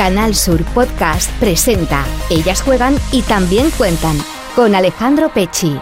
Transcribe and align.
Canal 0.00 0.34
Sur 0.34 0.64
Podcast 0.72 1.30
presenta 1.32 2.06
Ellas 2.30 2.62
juegan 2.62 2.96
y 3.12 3.20
también 3.20 3.70
cuentan 3.72 4.16
con 4.56 4.74
Alejandro 4.74 5.28
Pechi. 5.28 5.78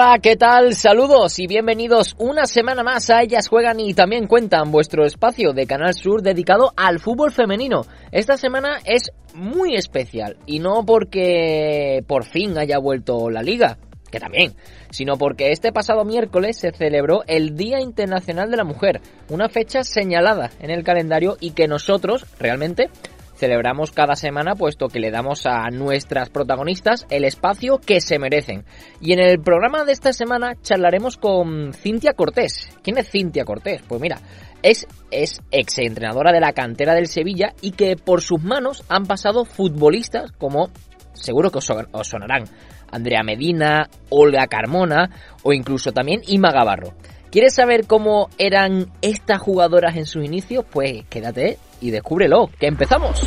Hola, 0.00 0.20
¿qué 0.22 0.36
tal? 0.36 0.74
Saludos 0.74 1.40
y 1.40 1.48
bienvenidos 1.48 2.14
una 2.20 2.46
semana 2.46 2.84
más 2.84 3.10
a 3.10 3.20
Ellas 3.20 3.48
Juegan 3.48 3.80
y 3.80 3.94
también 3.94 4.28
cuentan 4.28 4.70
vuestro 4.70 5.04
espacio 5.04 5.52
de 5.52 5.66
Canal 5.66 5.92
Sur 5.92 6.22
dedicado 6.22 6.72
al 6.76 7.00
fútbol 7.00 7.32
femenino. 7.32 7.84
Esta 8.12 8.36
semana 8.36 8.78
es 8.84 9.10
muy 9.34 9.74
especial 9.74 10.36
y 10.46 10.60
no 10.60 10.86
porque 10.86 12.04
por 12.06 12.22
fin 12.22 12.56
haya 12.56 12.78
vuelto 12.78 13.28
la 13.28 13.42
liga, 13.42 13.78
que 14.08 14.20
también, 14.20 14.54
sino 14.90 15.16
porque 15.16 15.50
este 15.50 15.72
pasado 15.72 16.04
miércoles 16.04 16.58
se 16.58 16.70
celebró 16.70 17.24
el 17.26 17.56
Día 17.56 17.80
Internacional 17.80 18.52
de 18.52 18.56
la 18.56 18.62
Mujer, 18.64 19.00
una 19.30 19.48
fecha 19.48 19.82
señalada 19.82 20.52
en 20.60 20.70
el 20.70 20.84
calendario 20.84 21.36
y 21.40 21.50
que 21.50 21.66
nosotros 21.66 22.24
realmente 22.38 22.88
celebramos 23.38 23.92
cada 23.92 24.16
semana 24.16 24.54
puesto 24.54 24.88
que 24.88 24.98
le 24.98 25.10
damos 25.10 25.46
a 25.46 25.70
nuestras 25.70 26.28
protagonistas 26.28 27.06
el 27.08 27.24
espacio 27.24 27.78
que 27.78 28.00
se 28.00 28.18
merecen. 28.18 28.64
Y 29.00 29.12
en 29.12 29.20
el 29.20 29.40
programa 29.40 29.84
de 29.84 29.92
esta 29.92 30.12
semana 30.12 30.56
charlaremos 30.60 31.16
con 31.16 31.72
Cintia 31.72 32.14
Cortés. 32.14 32.68
¿Quién 32.82 32.98
es 32.98 33.10
Cintia 33.10 33.44
Cortés? 33.44 33.82
Pues 33.86 34.00
mira, 34.00 34.18
es, 34.62 34.86
es 35.10 35.40
ex 35.50 35.78
entrenadora 35.78 36.32
de 36.32 36.40
la 36.40 36.52
cantera 36.52 36.94
del 36.94 37.06
Sevilla 37.06 37.54
y 37.62 37.72
que 37.72 37.96
por 37.96 38.22
sus 38.22 38.42
manos 38.42 38.84
han 38.88 39.06
pasado 39.06 39.44
futbolistas 39.44 40.32
como 40.32 40.70
seguro 41.12 41.50
que 41.50 41.58
os, 41.58 41.70
os 41.70 42.08
sonarán. 42.08 42.44
Andrea 42.90 43.22
Medina, 43.22 43.88
Olga 44.08 44.46
Carmona 44.46 45.10
o 45.42 45.52
incluso 45.52 45.92
también 45.92 46.22
Ima 46.26 46.50
Gavarro. 46.50 46.94
¿Quieres 47.30 47.54
saber 47.54 47.86
cómo 47.86 48.30
eran 48.38 48.86
estas 49.02 49.38
jugadoras 49.38 49.96
en 49.96 50.06
sus 50.06 50.24
inicios? 50.24 50.64
Pues 50.70 51.04
quédate 51.10 51.58
y 51.80 51.90
descúbrelo, 51.90 52.48
que 52.58 52.66
empezamos. 52.66 53.20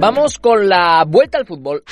Vamos 0.00 0.38
con 0.38 0.68
la 0.68 1.04
vuelta 1.06 1.38
al 1.38 1.46
fútbol. 1.46 1.84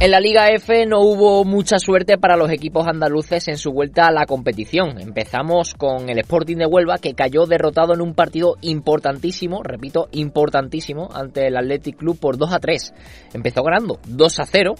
En 0.00 0.12
la 0.12 0.20
Liga 0.20 0.48
F 0.50 0.86
no 0.86 1.00
hubo 1.00 1.44
mucha 1.44 1.80
suerte 1.80 2.18
para 2.18 2.36
los 2.36 2.52
equipos 2.52 2.86
andaluces 2.86 3.48
en 3.48 3.58
su 3.58 3.72
vuelta 3.72 4.06
a 4.06 4.12
la 4.12 4.26
competición. 4.26 5.00
Empezamos 5.00 5.74
con 5.74 6.08
el 6.08 6.20
Sporting 6.20 6.56
de 6.58 6.66
Huelva 6.66 6.98
que 6.98 7.14
cayó 7.14 7.46
derrotado 7.46 7.94
en 7.94 8.00
un 8.00 8.14
partido 8.14 8.54
importantísimo, 8.60 9.64
repito, 9.64 10.06
importantísimo, 10.12 11.08
ante 11.12 11.48
el 11.48 11.56
Athletic 11.56 11.96
Club 11.96 12.16
por 12.16 12.38
2 12.38 12.52
a 12.52 12.60
3. 12.60 12.94
Empezó 13.34 13.64
ganando 13.64 13.98
2 14.06 14.38
a 14.38 14.46
0 14.46 14.74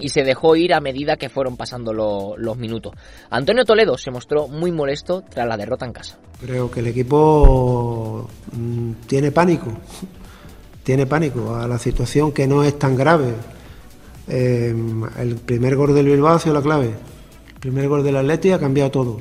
y 0.00 0.08
se 0.08 0.22
dejó 0.22 0.56
ir 0.56 0.72
a 0.72 0.80
medida 0.80 1.16
que 1.16 1.28
fueron 1.28 1.58
pasando 1.58 1.92
los 1.92 2.56
minutos. 2.56 2.94
Antonio 3.28 3.66
Toledo 3.66 3.98
se 3.98 4.10
mostró 4.10 4.48
muy 4.48 4.72
molesto 4.72 5.24
tras 5.28 5.46
la 5.46 5.58
derrota 5.58 5.84
en 5.84 5.92
casa. 5.92 6.18
Creo 6.40 6.70
que 6.70 6.80
el 6.80 6.86
equipo 6.86 8.26
mm, 8.52 8.92
tiene 9.06 9.30
pánico, 9.30 9.72
tiene 10.82 11.04
pánico 11.04 11.54
a 11.54 11.68
la 11.68 11.76
situación 11.76 12.32
que 12.32 12.46
no 12.46 12.64
es 12.64 12.78
tan 12.78 12.96
grave. 12.96 13.34
Eh, 14.28 14.74
el 15.18 15.36
primer 15.36 15.76
gol 15.76 15.94
del 15.94 16.06
Bilbao 16.06 16.34
ha 16.34 16.38
sido 16.38 16.54
la 16.54 16.62
clave. 16.62 16.92
El 17.54 17.60
primer 17.60 17.88
gol 17.88 18.04
del 18.04 18.16
Atleti 18.16 18.52
ha 18.52 18.58
cambiado 18.58 18.90
todo. 18.90 19.20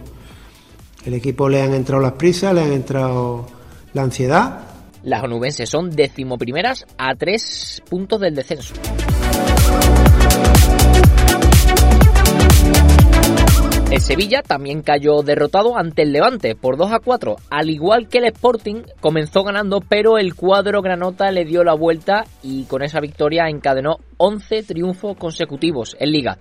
El 1.06 1.14
equipo 1.14 1.48
le 1.48 1.62
han 1.62 1.74
entrado 1.74 2.02
las 2.02 2.14
prisas, 2.14 2.54
le 2.54 2.62
han 2.62 2.74
entrado 2.74 3.48
la 3.94 4.04
ansiedad. 4.04 4.62
Las 5.04 5.24
onubenses 5.24 5.70
son 5.70 5.90
decimoprimeras 5.90 6.86
a 6.98 7.16
tres 7.16 7.82
puntos 7.90 8.20
del 8.20 8.36
descenso. 8.36 8.74
El 13.90 14.02
Sevilla 14.02 14.42
también 14.42 14.82
cayó 14.82 15.22
derrotado 15.24 15.78
ante 15.78 16.02
el 16.02 16.12
Levante 16.12 16.56
por 16.56 16.76
2 16.76 16.92
a 16.92 17.00
4. 17.00 17.38
Al 17.50 17.70
igual 17.70 18.10
que 18.10 18.18
el 18.18 18.26
Sporting, 18.26 18.84
comenzó 19.00 19.44
ganando, 19.44 19.80
pero 19.80 20.18
el 20.18 20.36
cuadro 20.36 20.82
granota 20.82 21.32
le 21.32 21.46
dio 21.46 21.64
la 21.64 21.74
vuelta 21.74 22.26
y 22.44 22.66
con 22.66 22.84
esa 22.84 23.00
victoria 23.00 23.48
encadenó 23.48 24.00
11 24.18 24.64
triunfos 24.64 25.16
consecutivos 25.16 25.96
en 26.02 26.12
Liga 26.12 26.38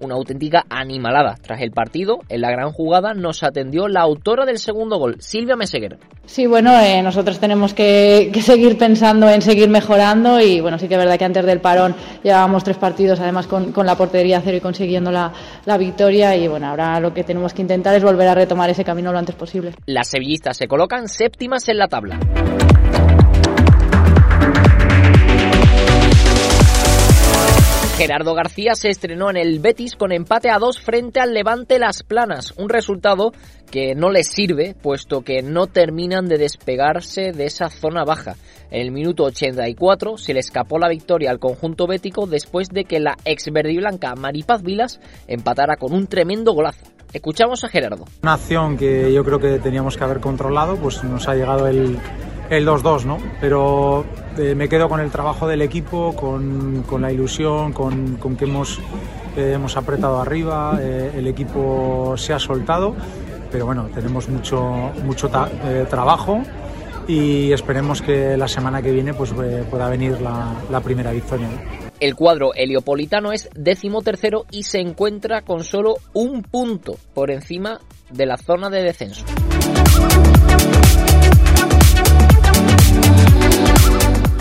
una 0.00 0.14
auténtica 0.14 0.64
animalada. 0.68 1.36
Tras 1.40 1.60
el 1.60 1.70
partido, 1.70 2.20
en 2.28 2.40
la 2.40 2.50
gran 2.50 2.72
jugada, 2.72 3.14
nos 3.14 3.42
atendió 3.42 3.88
la 3.88 4.00
autora 4.00 4.44
del 4.44 4.58
segundo 4.58 4.98
gol, 4.98 5.16
Silvia 5.20 5.56
Meseguer. 5.56 5.98
Sí, 6.26 6.46
bueno, 6.46 6.78
eh, 6.80 7.02
nosotros 7.02 7.38
tenemos 7.38 7.74
que, 7.74 8.30
seguir 8.42 8.78
pensando 8.78 9.28
en 9.28 9.42
seguir 9.42 9.68
mejorando 9.68 10.40
y 10.40 10.60
bueno, 10.60 10.78
sí 10.78 10.88
que 10.88 10.94
es 10.94 11.00
verdad 11.00 11.18
que 11.18 11.24
antes 11.24 11.44
del 11.44 11.60
parón 11.60 11.94
llevábamos 12.22 12.64
tres 12.64 12.76
partidos, 12.76 13.20
además 13.20 13.46
con, 13.46 13.72
la 13.84 13.96
portería 13.96 14.40
cero 14.42 14.56
y 14.56 14.60
consiguiendo 14.60 15.10
la, 15.10 15.32
la 15.64 15.76
victoria 15.76 16.36
y 16.36 16.48
bueno, 16.48 16.68
ahora 16.68 17.00
lo 17.00 17.12
que 17.12 17.24
tenemos 17.24 17.52
que 17.52 17.62
intentar 17.62 17.94
es 17.96 18.02
volver 18.02 18.28
a 18.28 18.34
retomar 18.34 18.70
ese 18.70 18.84
camino 18.84 19.12
lo 19.12 19.18
antes 19.18 19.34
posible. 19.34 19.72
Las 19.86 20.08
sevillistas 20.08 20.56
se 20.56 20.68
colocan 20.68 21.08
séptimas 21.08 21.68
en 21.68 21.78
la 21.78 21.88
tabla. 21.88 22.18
Gerardo 28.00 28.34
García 28.34 28.76
se 28.76 28.88
estrenó 28.88 29.28
en 29.28 29.36
el 29.36 29.58
Betis 29.58 29.94
con 29.94 30.10
empate 30.10 30.48
a 30.48 30.58
dos 30.58 30.80
frente 30.80 31.20
al 31.20 31.34
Levante 31.34 31.78
Las 31.78 32.02
Planas, 32.02 32.54
un 32.56 32.70
resultado 32.70 33.32
que 33.70 33.94
no 33.94 34.08
les 34.08 34.26
sirve 34.26 34.74
puesto 34.74 35.20
que 35.20 35.42
no 35.42 35.66
terminan 35.66 36.26
de 36.26 36.38
despegarse 36.38 37.32
de 37.32 37.44
esa 37.44 37.68
zona 37.68 38.04
baja. 38.04 38.36
En 38.70 38.80
el 38.80 38.90
minuto 38.90 39.24
84 39.24 40.16
se 40.16 40.32
le 40.32 40.40
escapó 40.40 40.78
la 40.78 40.88
victoria 40.88 41.30
al 41.30 41.38
conjunto 41.38 41.86
bético 41.86 42.26
después 42.26 42.70
de 42.70 42.86
que 42.86 43.00
la 43.00 43.18
ex 43.26 43.52
verdiblanca 43.52 44.14
Maripaz 44.14 44.62
Vilas 44.62 44.98
empatara 45.28 45.76
con 45.76 45.92
un 45.92 46.06
tremendo 46.06 46.54
golazo. 46.54 46.86
Escuchamos 47.12 47.64
a 47.64 47.68
Gerardo. 47.68 48.06
Una 48.22 48.32
acción 48.32 48.78
que 48.78 49.12
yo 49.12 49.22
creo 49.24 49.38
que 49.38 49.58
teníamos 49.58 49.98
que 49.98 50.04
haber 50.04 50.20
controlado, 50.20 50.76
pues 50.76 51.04
nos 51.04 51.28
ha 51.28 51.34
llegado 51.34 51.66
el, 51.66 51.98
el 52.50 52.66
2-2, 52.66 53.04
¿no? 53.04 53.18
Pero 53.40 54.04
eh, 54.36 54.54
me 54.54 54.68
quedo 54.68 54.88
con 54.88 55.00
el 55.00 55.10
trabajo 55.10 55.46
del 55.46 55.62
equipo, 55.62 56.14
con, 56.14 56.82
con 56.82 57.00
la 57.00 57.12
ilusión, 57.12 57.72
con, 57.72 58.16
con 58.16 58.36
que 58.36 58.44
hemos, 58.44 58.80
eh, 59.36 59.52
hemos 59.54 59.76
apretado 59.76 60.20
arriba, 60.20 60.78
eh, 60.80 61.12
el 61.14 61.28
equipo 61.28 62.14
se 62.16 62.32
ha 62.32 62.38
soltado, 62.38 62.94
pero 63.50 63.66
bueno, 63.66 63.88
tenemos 63.94 64.28
mucho, 64.28 64.60
mucho 65.04 65.30
trabajo 65.88 66.42
y 67.06 67.52
esperemos 67.52 68.02
que 68.02 68.36
la 68.36 68.46
semana 68.46 68.82
que 68.82 68.92
viene 68.92 69.14
pues, 69.14 69.32
pueda 69.32 69.88
venir 69.88 70.20
la, 70.20 70.54
la 70.70 70.80
primera 70.80 71.12
victoria. 71.12 71.48
El 71.98 72.14
cuadro 72.14 72.54
heliopolitano 72.54 73.32
es 73.32 73.48
décimo 73.54 74.02
tercero 74.02 74.46
y 74.50 74.62
se 74.62 74.80
encuentra 74.80 75.42
con 75.42 75.64
solo 75.64 75.96
un 76.14 76.42
punto 76.42 76.96
por 77.14 77.30
encima 77.30 77.80
de 78.10 78.26
la 78.26 78.36
zona 78.36 78.70
de 78.70 78.82
descenso. 78.82 79.24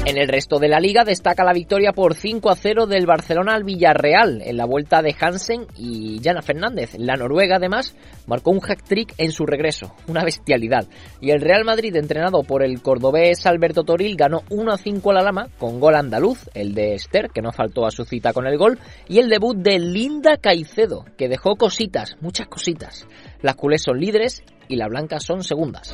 En 0.09 0.17
el 0.17 0.27
resto 0.27 0.57
de 0.57 0.69
la 0.69 0.79
liga 0.79 1.03
destaca 1.03 1.43
la 1.43 1.53
victoria 1.53 1.93
por 1.93 2.15
5 2.15 2.49
a 2.49 2.55
0 2.55 2.87
del 2.87 3.05
Barcelona 3.05 3.53
al 3.53 3.63
Villarreal 3.63 4.41
en 4.43 4.57
la 4.57 4.65
vuelta 4.65 5.03
de 5.03 5.15
Hansen 5.19 5.67
y 5.77 6.19
Jana 6.23 6.41
Fernández. 6.41 6.95
La 6.97 7.15
Noruega 7.15 7.57
además 7.57 7.95
marcó 8.25 8.49
un 8.49 8.59
hack 8.59 8.81
trick 8.81 9.13
en 9.19 9.31
su 9.31 9.45
regreso, 9.45 9.93
una 10.07 10.23
bestialidad. 10.23 10.87
Y 11.21 11.29
el 11.29 11.41
Real 11.41 11.63
Madrid 11.63 11.95
entrenado 11.95 12.41
por 12.41 12.63
el 12.63 12.81
cordobés 12.81 13.45
Alberto 13.45 13.83
Toril 13.83 14.17
ganó 14.17 14.41
1 14.49 14.71
a 14.71 14.77
5 14.79 15.11
a 15.11 15.13
la 15.13 15.21
Lama 15.21 15.47
con 15.59 15.79
gol 15.79 15.93
andaluz, 15.93 16.49
el 16.55 16.73
de 16.73 16.95
Esther 16.95 17.29
que 17.29 17.43
no 17.43 17.51
faltó 17.51 17.85
a 17.85 17.91
su 17.91 18.03
cita 18.03 18.33
con 18.33 18.47
el 18.47 18.57
gol 18.57 18.79
y 19.07 19.19
el 19.19 19.29
debut 19.29 19.57
de 19.57 19.77
Linda 19.77 20.37
Caicedo 20.37 21.05
que 21.19 21.29
dejó 21.29 21.55
cositas, 21.55 22.15
muchas 22.19 22.47
cositas. 22.47 23.05
Las 23.43 23.53
culés 23.53 23.83
son 23.83 23.99
líderes 23.99 24.41
y 24.67 24.75
las 24.75 24.89
blancas 24.89 25.23
son 25.23 25.43
segundas. 25.43 25.93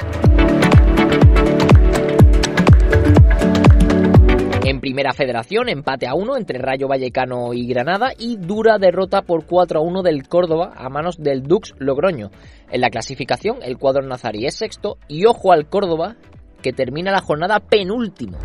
En 4.67 4.79
Primera 4.79 5.13
Federación, 5.13 5.69
empate 5.69 6.07
a 6.07 6.15
1 6.15 6.37
entre 6.37 6.57
Rayo 6.57 6.87
Vallecano 6.87 7.53
y 7.53 7.67
Granada 7.67 8.13
y 8.17 8.37
dura 8.37 8.79
derrota 8.79 9.21
por 9.21 9.45
4 9.45 9.79
a 9.79 9.83
1 9.83 10.01
del 10.01 10.27
Córdoba 10.27 10.71
a 10.75 10.89
manos 10.89 11.17
del 11.19 11.43
Dux 11.43 11.75
Logroño. 11.77 12.31
En 12.71 12.81
la 12.81 12.89
clasificación, 12.89 13.57
el 13.61 13.77
cuadro 13.77 14.01
nazarí 14.07 14.47
es 14.47 14.55
sexto 14.55 14.97
y 15.07 15.25
ojo 15.27 15.51
al 15.51 15.69
Córdoba 15.69 16.15
que 16.63 16.73
termina 16.73 17.11
la 17.11 17.21
jornada 17.21 17.59
penúltimo. 17.59 18.39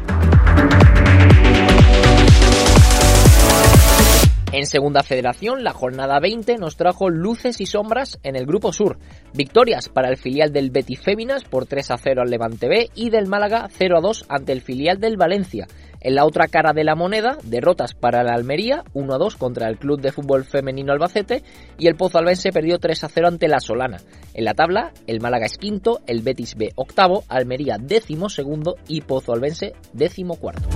En 4.53 4.67
Segunda 4.67 5.05
Federación, 5.05 5.63
la 5.63 5.73
jornada 5.73 6.19
20 6.19 6.59
nos 6.59 6.77
trajo 6.77 7.09
luces 7.09 7.61
y 7.61 7.67
sombras 7.67 8.19
en 8.25 8.35
el 8.35 8.47
Grupo 8.47 8.73
Sur. 8.73 8.99
Victorias 9.33 9.89
para 9.89 10.09
el 10.09 10.17
filial 10.17 10.53
del 10.53 10.71
Betis 10.71 11.01
Féminas 11.01 11.45
por 11.45 11.67
3 11.67 11.93
a 11.93 11.97
0 11.97 12.23
al 12.23 12.31
Levante 12.31 12.69
B 12.69 12.91
y 12.97 13.11
del 13.11 13.29
Málaga 13.29 13.69
0 13.71 13.99
a 13.99 14.01
2 14.01 14.27
ante 14.29 14.51
el 14.53 14.61
filial 14.61 14.99
del 14.99 15.17
Valencia. 15.17 15.69
En 16.03 16.15
la 16.15 16.25
otra 16.25 16.49
cara 16.49 16.73
de 16.73 16.83
la 16.83 16.95
moneda, 16.95 17.37
derrotas 17.45 17.93
para 17.93 18.23
la 18.23 18.33
Almería, 18.33 18.85
1 18.95 19.15
a 19.15 19.19
2 19.19 19.37
contra 19.37 19.69
el 19.69 19.77
Club 19.77 20.01
de 20.01 20.13
Fútbol 20.13 20.45
Femenino 20.45 20.93
Albacete 20.93 21.43
y 21.79 21.89
el 21.89 21.97
Pozo 21.97 22.17
Albense 22.17 22.53
perdió 22.53 22.79
3 22.79 23.05
a 23.05 23.09
0 23.09 23.29
ante 23.29 23.49
la 23.49 23.61
Solana. 23.61 23.99
En 24.33 24.45
la 24.47 24.55
tabla, 24.55 24.93
el 25.07 25.21
Málaga 25.21 25.45
es 25.45 25.59
quinto, 25.59 26.01
el 26.07 26.23
Betis 26.23 26.55
B 26.57 26.71
octavo, 26.75 27.25
Almería 27.29 27.77
décimo 27.79 28.31
segundo 28.31 28.77
y 28.89 29.03
Pozo 29.03 29.35
Albense 29.35 29.75
décimo 29.93 30.37
cuarto. 30.37 30.67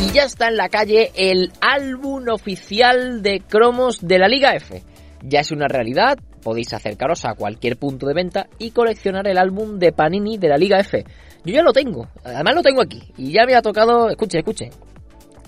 Y 0.00 0.12
ya 0.12 0.24
está 0.24 0.48
en 0.48 0.56
la 0.56 0.70
calle 0.70 1.12
el 1.16 1.52
álbum 1.60 2.28
oficial 2.30 3.22
de 3.22 3.40
cromos 3.46 4.00
de 4.00 4.18
la 4.18 4.28
Liga 4.28 4.54
F. 4.54 4.82
Ya 5.22 5.40
es 5.40 5.50
una 5.50 5.68
realidad, 5.68 6.16
podéis 6.48 6.72
acercaros 6.72 7.26
a 7.26 7.34
cualquier 7.34 7.76
punto 7.76 8.06
de 8.06 8.14
venta 8.14 8.46
y 8.58 8.70
coleccionar 8.70 9.28
el 9.28 9.36
álbum 9.36 9.78
de 9.78 9.92
Panini 9.92 10.38
de 10.38 10.48
la 10.48 10.56
Liga 10.56 10.78
F. 10.80 11.04
Yo 11.44 11.52
ya 11.52 11.62
lo 11.62 11.74
tengo, 11.74 12.08
además 12.24 12.54
lo 12.54 12.62
tengo 12.62 12.80
aquí 12.80 13.02
y 13.18 13.32
ya 13.32 13.44
me 13.44 13.54
ha 13.54 13.60
tocado, 13.60 14.08
escuche, 14.08 14.38
escuche. 14.38 14.70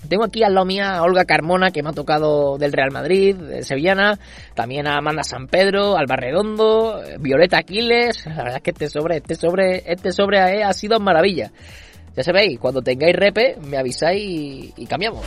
Tengo 0.07 0.25
aquí 0.25 0.43
al 0.43 0.53
lado 0.53 0.67
mía 0.67 0.93
a 0.93 1.01
Olga 1.01 1.25
Carmona, 1.25 1.71
que 1.71 1.81
me 1.81 1.89
ha 1.89 1.93
tocado 1.93 2.59
del 2.59 2.71
Real 2.71 2.91
Madrid, 2.91 3.35
Sevillana, 3.61 4.19
también 4.53 4.87
a 4.87 4.97
Amanda 4.97 5.23
San 5.23 5.47
Pedro, 5.47 5.97
Alba 5.97 6.17
Redondo, 6.17 7.01
Violeta 7.19 7.57
Aquiles. 7.57 8.23
La 8.27 8.43
verdad 8.43 8.57
es 8.57 8.61
que 8.61 8.71
este 8.71 8.87
sobre, 8.87 9.17
este 9.17 9.33
sobre, 9.33 9.91
este 9.91 10.11
sobre 10.11 10.63
ha 10.63 10.73
sido 10.73 10.99
maravilla. 10.99 11.51
Ya 12.15 12.21
sabéis, 12.21 12.59
cuando 12.59 12.83
tengáis 12.83 13.15
repe, 13.15 13.55
me 13.59 13.77
avisáis 13.77 14.71
y, 14.77 14.85
cambiamos. 14.85 15.25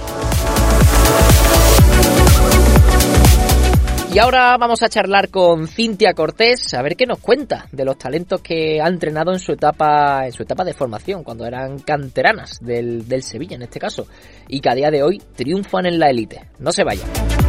Y 4.15 4.21
ahora 4.21 4.57
vamos 4.57 4.81
a 4.85 4.89
charlar 4.89 5.29
con 5.29 5.67
Cintia 5.67 6.15
Cortés, 6.15 6.73
a 6.73 6.83
ver 6.83 6.95
qué 6.95 7.05
nos 7.05 7.19
cuenta 7.19 7.67
de 7.73 7.85
los 7.85 7.99
talentos 7.99 8.41
que 8.43 8.81
ha 8.81 8.87
entrenado 8.87 9.33
en 9.33 9.41
su 9.41 9.51
etapa, 9.51 10.25
en 10.25 10.31
su 10.31 10.45
etapa 10.45 10.63
de 10.63 10.73
formación, 10.73 11.25
cuando 11.25 11.45
eran 11.45 11.81
canteranas 11.81 12.61
del, 12.65 13.09
del 13.09 13.25
Sevilla 13.25 13.57
en 13.57 13.63
este 13.63 13.81
caso, 13.81 14.07
y 14.47 14.61
que 14.61 14.71
a 14.71 14.77
día 14.77 14.93
de 14.93 15.03
hoy 15.03 15.21
triunfan 15.35 15.87
en 15.87 15.99
la 15.99 16.11
élite. 16.11 16.45
No 16.61 16.71
se 16.71 16.85
vayan. 16.85 17.44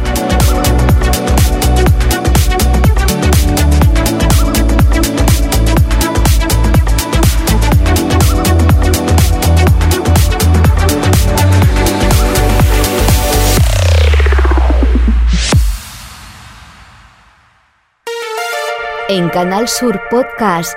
En 19.08 19.28
Canal 19.28 19.68
Sur 19.68 20.00
Podcast, 20.10 20.76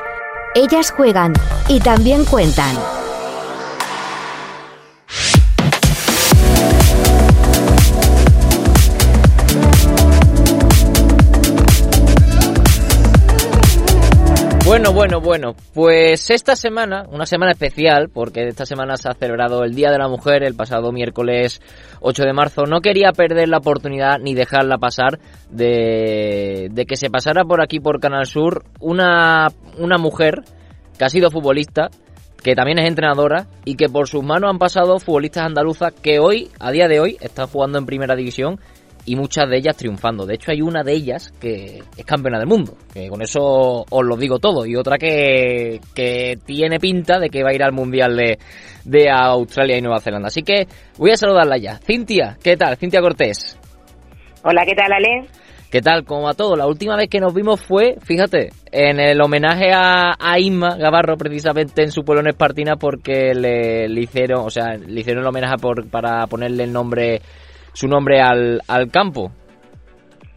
ellas 0.54 0.92
juegan 0.92 1.34
y 1.68 1.80
también 1.80 2.26
cuentan. 2.26 2.99
Bueno, 14.70 14.94
bueno, 14.94 15.20
bueno, 15.20 15.56
pues 15.74 16.30
esta 16.30 16.56
semana, 16.56 17.04
una 17.10 17.26
semana 17.26 17.54
especial, 17.54 18.12
porque 18.14 18.46
esta 18.46 18.68
semana 18.68 18.98
se 18.98 19.10
ha 19.10 19.16
celebrado 19.16 19.64
el 19.64 19.74
Día 19.74 19.90
de 19.90 19.98
la 19.98 20.08
Mujer 20.08 20.44
el 20.44 20.54
pasado 20.54 20.92
miércoles 20.92 21.60
8 22.02 22.24
de 22.24 22.34
marzo, 22.34 22.66
no 22.68 22.80
quería 22.80 23.12
perder 23.12 23.50
la 23.50 23.58
oportunidad 23.58 24.20
ni 24.20 24.36
dejarla 24.36 24.78
pasar 24.78 25.18
de, 25.50 26.70
que 26.88 26.96
se 26.96 27.10
pasara 27.10 27.46
por 27.46 27.64
aquí 27.64 27.80
por 27.80 28.00
Canal 28.00 28.28
Sur 28.28 28.64
una, 28.80 29.48
una 29.80 29.98
mujer 29.98 30.44
que 31.00 31.04
ha 31.04 31.10
sido 31.10 31.32
futbolista, 31.32 31.90
que 32.44 32.54
también 32.54 32.78
es 32.78 32.88
entrenadora 32.88 33.48
y 33.66 33.74
que 33.74 33.90
por 33.90 34.08
sus 34.08 34.24
manos 34.24 34.52
han 34.52 34.60
pasado 34.60 35.00
futbolistas 35.00 35.48
andaluzas 35.48 35.94
que 35.94 36.20
hoy, 36.20 36.52
a 36.60 36.70
día 36.70 36.88
de 36.88 37.00
hoy, 37.00 37.18
están 37.22 37.48
jugando 37.48 37.80
en 37.80 37.88
primera 37.88 38.16
división 38.16 38.60
y 39.10 39.16
muchas 39.16 39.50
de 39.50 39.58
ellas 39.58 39.76
triunfando. 39.76 40.28
De 40.28 40.36
hecho, 40.36 40.52
hay 40.52 40.62
una 40.62 40.84
de 40.84 40.94
ellas 40.94 41.34
que 41.42 41.82
es 41.98 42.06
campeona 42.06 42.38
del 42.38 42.48
mundo, 42.48 42.78
que 42.94 43.08
con 43.08 43.24
eso 43.24 43.84
os 43.90 44.06
lo 44.06 44.16
digo 44.16 44.38
todo, 44.38 44.68
y 44.68 44.76
otra 44.76 45.00
que, 45.00 45.82
que 45.96 46.38
tiene 46.46 46.80
pinta 46.80 47.18
de 47.18 47.32
que 47.32 47.42
va 47.42 47.50
a 47.50 47.56
ir 47.56 47.64
al 47.64 47.72
Mundial 47.72 48.16
de, 48.16 48.38
de 48.86 49.10
Australia 49.10 49.80
y 49.80 49.82
Nueva 49.82 50.00
Zelanda. 50.00 50.28
Así 50.28 50.44
que 50.44 50.68
voy 51.00 51.10
a 51.10 51.18
saludarla 51.18 51.58
ya. 51.58 51.80
Cintia, 51.80 52.38
¿qué 52.44 52.56
tal? 52.56 52.78
Cintia 52.78 53.02
Cortés. 53.02 53.58
Hola, 54.44 54.62
¿qué 54.64 54.76
tal, 54.76 54.94
Ale? 54.94 55.28
¿Qué 55.72 55.82
tal? 55.82 56.06
Como 56.06 56.30
a 56.30 56.36
todo, 56.36 56.56
la 56.56 56.68
última 56.68 56.96
vez 56.96 57.10
que 57.10 57.20
nos 57.20 57.34
vimos 57.34 57.60
fue, 57.62 57.96
fíjate, 58.04 58.50
en 58.72 59.00
el 59.00 59.20
homenaje 59.22 59.72
a, 59.74 60.14
a 60.20 60.38
Isma 60.38 60.78
Gavarro, 60.78 61.18
precisamente 61.18 61.82
en 61.82 61.90
su 61.90 62.04
pueblo 62.04 62.22
en 62.22 62.28
Espartina, 62.28 62.76
porque 62.76 63.34
le, 63.34 63.90
le 63.90 64.02
hicieron, 64.02 64.46
o 64.46 64.52
sea, 64.52 64.78
le 64.78 65.02
hicieron 65.02 65.24
el 65.24 65.28
homenaje 65.28 65.56
por, 65.60 65.90
para 65.90 66.28
ponerle 66.28 66.66
el 66.66 66.72
nombre 66.72 67.22
su 67.80 67.88
nombre 67.88 68.20
al, 68.20 68.60
al 68.68 68.92
campo. 68.92 69.32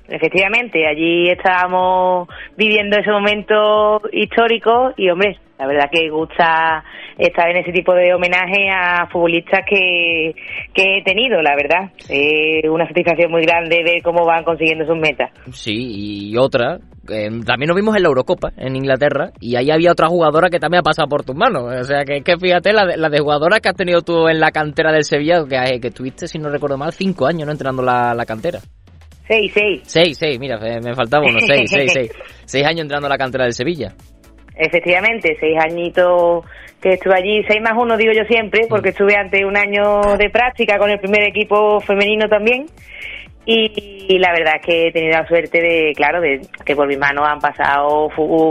Efectivamente, 0.08 0.86
allí 0.86 1.28
estábamos 1.28 2.28
viviendo 2.56 2.96
ese 2.98 3.10
momento 3.10 4.00
histórico 4.12 4.92
y, 4.96 5.10
hombre, 5.10 5.38
la 5.58 5.66
verdad 5.66 5.90
que 5.90 6.08
gusta 6.08 6.84
estar 7.18 7.50
en 7.50 7.56
ese 7.56 7.72
tipo 7.72 7.94
de 7.94 8.14
homenaje 8.14 8.68
a 8.70 9.08
futbolistas 9.10 9.62
que, 9.68 10.34
que 10.72 10.98
he 10.98 11.02
tenido, 11.02 11.42
la 11.42 11.56
verdad. 11.56 11.90
Es 12.08 12.68
una 12.68 12.86
satisfacción 12.86 13.32
muy 13.32 13.42
grande 13.42 13.82
ver 13.82 14.02
cómo 14.02 14.24
van 14.24 14.44
consiguiendo 14.44 14.86
sus 14.86 14.96
metas. 14.96 15.32
Sí, 15.50 16.30
y 16.30 16.36
otra, 16.36 16.78
también 17.06 17.68
nos 17.68 17.76
vimos 17.76 17.96
en 17.96 18.02
la 18.02 18.08
Eurocopa, 18.08 18.52
en 18.56 18.76
Inglaterra, 18.76 19.32
y 19.40 19.56
ahí 19.56 19.70
había 19.70 19.92
otra 19.92 20.08
jugadora 20.08 20.48
que 20.50 20.58
también 20.58 20.80
ha 20.80 20.82
pasado 20.82 21.08
por 21.08 21.24
tus 21.24 21.34
manos. 21.34 21.64
O 21.64 21.84
sea, 21.84 22.04
que, 22.04 22.22
que 22.22 22.36
fíjate, 22.36 22.72
la 22.72 22.86
de, 22.86 22.96
la 22.96 23.08
de 23.08 23.18
jugadora 23.18 23.60
que 23.60 23.68
has 23.68 23.76
tenido 23.76 24.02
tú 24.02 24.28
en 24.28 24.38
la 24.38 24.50
cantera 24.50 24.92
del 24.92 25.04
Sevilla, 25.04 25.44
que, 25.48 25.80
que 25.80 25.90
tuviste, 25.90 26.26
si 26.28 26.38
no 26.38 26.48
recuerdo 26.48 26.76
mal, 26.76 26.92
cinco 26.92 27.26
años 27.26 27.46
no 27.46 27.52
entrando 27.52 27.82
la, 27.82 28.14
la 28.14 28.24
cantera. 28.24 28.60
Seis, 29.26 29.52
seis. 29.54 29.80
Seis, 29.84 30.18
seis, 30.18 30.38
mira, 30.38 30.58
me 30.58 30.94
faltaba 30.94 31.24
uno, 31.24 31.38
seis, 31.40 31.70
seis, 31.70 31.92
seis. 31.92 32.12
Seis 32.44 32.66
años 32.66 32.82
entrando 32.82 33.06
a 33.06 33.10
la 33.10 33.16
cantera 33.16 33.44
del 33.44 33.54
Sevilla. 33.54 33.94
Efectivamente, 34.54 35.36
seis 35.40 35.56
añitos 35.58 36.44
que 36.82 36.90
estuve 36.90 37.14
allí, 37.14 37.42
seis 37.48 37.60
más 37.62 37.72
uno 37.80 37.96
digo 37.96 38.12
yo 38.12 38.24
siempre, 38.24 38.66
porque 38.68 38.88
mm. 38.88 38.92
estuve 38.92 39.16
ante 39.16 39.44
un 39.46 39.56
año 39.56 40.16
de 40.18 40.28
práctica 40.28 40.78
con 40.78 40.90
el 40.90 40.98
primer 40.98 41.22
equipo 41.22 41.80
femenino 41.80 42.28
también. 42.28 42.66
Y, 43.44 44.18
la 44.18 44.32
verdad 44.32 44.54
es 44.60 44.66
que 44.66 44.88
he 44.88 44.92
tenido 44.92 45.18
la 45.18 45.26
suerte 45.26 45.60
de, 45.60 45.92
claro, 45.96 46.20
de 46.20 46.40
que 46.64 46.76
por 46.76 46.86
mis 46.86 46.98
manos 46.98 47.26
han 47.26 47.40
pasado 47.40 48.08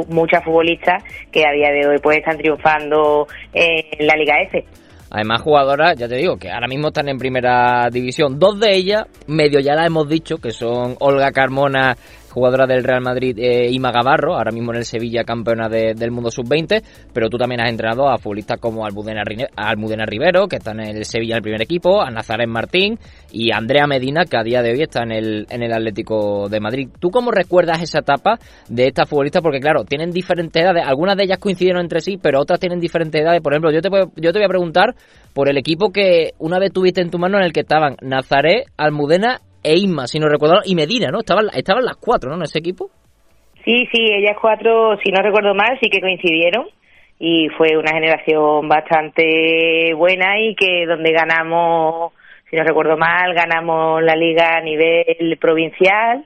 muchas 0.09 0.43
futbolistas 0.43 1.03
que 1.31 1.45
a 1.45 1.51
día 1.51 1.71
de 1.71 1.87
hoy 1.87 1.97
pues 2.01 2.17
están 2.17 2.37
triunfando 2.37 3.27
en 3.53 4.07
la 4.07 4.15
Liga 4.15 4.41
F. 4.41 4.65
Además, 5.13 5.41
jugadoras, 5.41 5.97
ya 5.97 6.07
te 6.07 6.15
digo, 6.15 6.37
que 6.37 6.49
ahora 6.49 6.67
mismo 6.67 6.87
están 6.87 7.09
en 7.09 7.17
primera 7.17 7.89
división. 7.91 8.39
Dos 8.39 8.59
de 8.61 8.73
ellas, 8.73 9.03
medio 9.27 9.59
ya 9.59 9.75
la 9.75 9.85
hemos 9.85 10.07
dicho, 10.07 10.37
que 10.37 10.51
son 10.51 10.95
Olga 10.99 11.31
Carmona 11.31 11.97
jugadora 12.31 12.65
del 12.65 12.83
Real 12.83 13.01
Madrid, 13.01 13.37
eh, 13.37 13.69
Ima 13.71 13.91
Gavarro, 13.91 14.35
ahora 14.35 14.51
mismo 14.51 14.71
en 14.71 14.77
el 14.77 14.85
Sevilla 14.85 15.23
campeona 15.23 15.69
del 15.69 16.11
mundo 16.11 16.31
sub-20, 16.31 16.81
pero 17.13 17.29
tú 17.29 17.37
también 17.37 17.61
has 17.61 17.69
entrenado 17.69 18.09
a 18.09 18.17
futbolistas 18.17 18.59
como 18.59 18.85
Almudena, 18.85 19.23
Almudena 19.55 20.05
Rivero, 20.05 20.47
que 20.47 20.57
está 20.57 20.71
en 20.71 20.81
el 20.81 21.05
Sevilla 21.05 21.33
en 21.33 21.37
el 21.37 21.43
primer 21.43 21.61
equipo, 21.61 22.01
a 22.01 22.09
Nazaret 22.09 22.47
Martín 22.47 22.97
y 23.31 23.51
a 23.51 23.57
Andrea 23.57 23.85
Medina, 23.87 24.25
que 24.25 24.37
a 24.37 24.43
día 24.43 24.61
de 24.61 24.71
hoy 24.71 24.81
está 24.81 25.03
en 25.03 25.11
el, 25.11 25.47
en 25.49 25.63
el 25.63 25.73
Atlético 25.73 26.47
de 26.49 26.59
Madrid. 26.59 26.89
¿Tú 26.99 27.09
cómo 27.09 27.31
recuerdas 27.31 27.81
esa 27.81 27.99
etapa 27.99 28.39
de 28.69 28.87
estas 28.87 29.09
futbolistas? 29.09 29.41
Porque 29.41 29.59
claro, 29.59 29.83
tienen 29.83 30.11
diferentes 30.11 30.61
edades, 30.61 30.83
algunas 30.85 31.17
de 31.17 31.23
ellas 31.23 31.37
coincidieron 31.39 31.81
entre 31.81 31.99
sí, 31.99 32.17
pero 32.21 32.41
otras 32.41 32.59
tienen 32.59 32.79
diferentes 32.79 33.21
edades. 33.21 33.41
Por 33.41 33.53
ejemplo, 33.53 33.71
yo 33.71 33.81
te, 33.81 33.89
yo 33.89 34.31
te 34.31 34.39
voy 34.39 34.45
a 34.45 34.49
preguntar 34.49 34.95
por 35.33 35.49
el 35.49 35.57
equipo 35.57 35.91
que 35.91 36.31
una 36.39 36.59
vez 36.59 36.71
tuviste 36.71 37.01
en 37.01 37.09
tu 37.09 37.19
mano 37.19 37.37
en 37.37 37.43
el 37.43 37.53
que 37.53 37.61
estaban 37.61 37.95
Nazaret, 38.01 38.65
Almudena 38.77 39.41
e 39.63 39.77
Inma, 39.77 40.07
si 40.07 40.19
no 40.19 40.27
recuerdo, 40.27 40.61
y 40.65 40.75
Medina, 40.75 41.09
¿no? 41.11 41.19
Estaban, 41.19 41.47
estaban 41.53 41.85
las 41.85 41.97
cuatro, 41.97 42.29
¿no? 42.29 42.37
En 42.37 42.43
ese 42.43 42.59
equipo. 42.59 42.89
Sí, 43.63 43.87
sí, 43.91 44.07
ellas 44.11 44.37
cuatro, 44.41 44.97
si 45.03 45.11
no 45.11 45.21
recuerdo 45.21 45.53
mal, 45.53 45.77
sí 45.81 45.89
que 45.89 46.01
coincidieron 46.01 46.65
y 47.19 47.49
fue 47.49 47.77
una 47.77 47.91
generación 47.93 48.67
bastante 48.67 49.93
buena 49.93 50.39
y 50.39 50.55
que 50.55 50.87
donde 50.87 51.11
ganamos, 51.11 52.13
si 52.49 52.55
no 52.55 52.63
recuerdo 52.63 52.97
mal, 52.97 53.33
ganamos 53.35 54.01
la 54.01 54.15
liga 54.15 54.57
a 54.57 54.61
nivel 54.61 55.37
provincial 55.39 56.25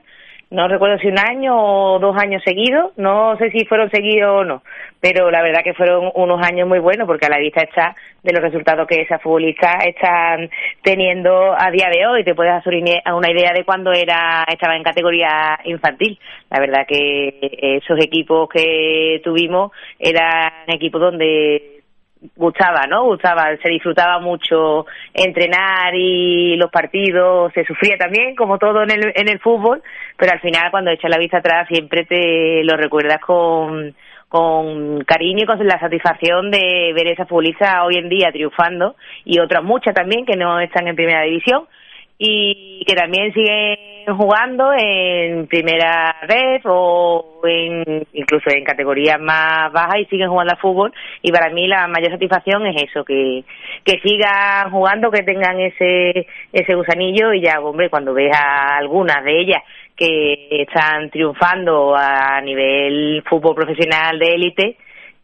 no 0.50 0.68
recuerdo 0.68 0.98
si 0.98 1.08
un 1.08 1.18
año 1.18 1.56
o 1.56 1.98
dos 1.98 2.16
años 2.16 2.42
seguidos, 2.44 2.92
no 2.96 3.36
sé 3.36 3.50
si 3.50 3.64
fueron 3.64 3.90
seguidos 3.90 4.30
o 4.30 4.44
no, 4.44 4.62
pero 5.00 5.30
la 5.30 5.42
verdad 5.42 5.64
que 5.64 5.74
fueron 5.74 6.12
unos 6.14 6.40
años 6.46 6.68
muy 6.68 6.78
buenos 6.78 7.06
porque 7.06 7.26
a 7.26 7.30
la 7.30 7.38
vista 7.38 7.62
está 7.62 7.96
de 8.22 8.32
los 8.32 8.42
resultados 8.42 8.86
que 8.86 9.02
esas 9.02 9.20
futbolistas 9.20 9.84
están 9.84 10.48
teniendo 10.82 11.52
a 11.52 11.70
día 11.70 11.88
de 11.90 12.06
hoy. 12.06 12.24
Te 12.24 12.34
puedes 12.34 12.52
hacer 12.52 12.74
una 12.74 13.30
idea 13.30 13.52
de 13.52 13.64
cuando 13.64 13.92
era 13.92 14.44
estaba 14.48 14.76
en 14.76 14.84
categoría 14.84 15.58
infantil. 15.64 16.18
La 16.50 16.60
verdad 16.60 16.86
que 16.86 17.38
esos 17.82 17.98
equipos 18.04 18.48
que 18.48 19.20
tuvimos 19.24 19.72
eran 19.98 20.52
equipos 20.68 21.00
donde 21.00 21.75
gustaba, 22.34 22.86
¿no? 22.88 23.04
Gustaba, 23.04 23.56
se 23.62 23.68
disfrutaba 23.68 24.18
mucho 24.18 24.86
entrenar 25.12 25.94
y 25.94 26.56
los 26.56 26.70
partidos, 26.70 27.52
se 27.52 27.64
sufría 27.64 27.96
también, 27.96 28.34
como 28.34 28.58
todo 28.58 28.82
en 28.82 28.90
el, 28.90 29.12
en 29.14 29.28
el 29.28 29.38
fútbol, 29.40 29.82
pero 30.16 30.32
al 30.32 30.40
final 30.40 30.70
cuando 30.70 30.90
echas 30.90 31.10
la 31.10 31.18
vista 31.18 31.38
atrás 31.38 31.68
siempre 31.68 32.04
te 32.04 32.64
lo 32.64 32.76
recuerdas 32.76 33.20
con, 33.20 33.94
con 34.28 35.04
cariño 35.04 35.44
y 35.44 35.46
con 35.46 35.66
la 35.66 35.78
satisfacción 35.78 36.50
de 36.50 36.92
ver 36.94 37.08
esa 37.08 37.26
futbolista 37.26 37.84
hoy 37.84 37.96
en 37.96 38.08
día 38.08 38.32
triunfando 38.32 38.96
y 39.24 39.38
otras 39.38 39.62
muchas 39.62 39.94
también 39.94 40.26
que 40.26 40.36
no 40.36 40.60
están 40.60 40.88
en 40.88 40.96
primera 40.96 41.22
división 41.22 41.66
y 42.18 42.84
que 42.86 42.94
también 42.94 43.32
siguen 43.32 43.95
jugando 44.14 44.72
en 44.72 45.46
primera 45.46 46.16
red 46.22 46.60
o 46.64 47.40
en, 47.44 48.06
incluso 48.12 48.50
en 48.50 48.64
categorías 48.64 49.20
más 49.20 49.72
bajas 49.72 50.00
y 50.00 50.04
siguen 50.06 50.28
jugando 50.28 50.52
al 50.52 50.60
fútbol. 50.60 50.92
Y 51.22 51.32
para 51.32 51.50
mí 51.50 51.66
la 51.66 51.86
mayor 51.88 52.12
satisfacción 52.12 52.66
es 52.66 52.82
eso 52.82 53.04
que 53.04 53.44
que 53.84 54.00
sigan 54.00 54.70
jugando 54.70 55.10
que 55.10 55.22
tengan 55.22 55.60
ese 55.60 56.26
ese 56.52 56.74
gusanillo 56.74 57.32
y 57.32 57.42
ya 57.42 57.60
hombre 57.60 57.90
cuando 57.90 58.12
ves 58.14 58.32
a 58.36 58.76
algunas 58.76 59.24
de 59.24 59.40
ellas 59.40 59.62
que 59.96 60.48
están 60.50 61.08
triunfando 61.10 61.94
a 61.96 62.40
nivel 62.42 63.22
fútbol 63.28 63.54
profesional 63.54 64.18
de 64.18 64.26
élite 64.26 64.76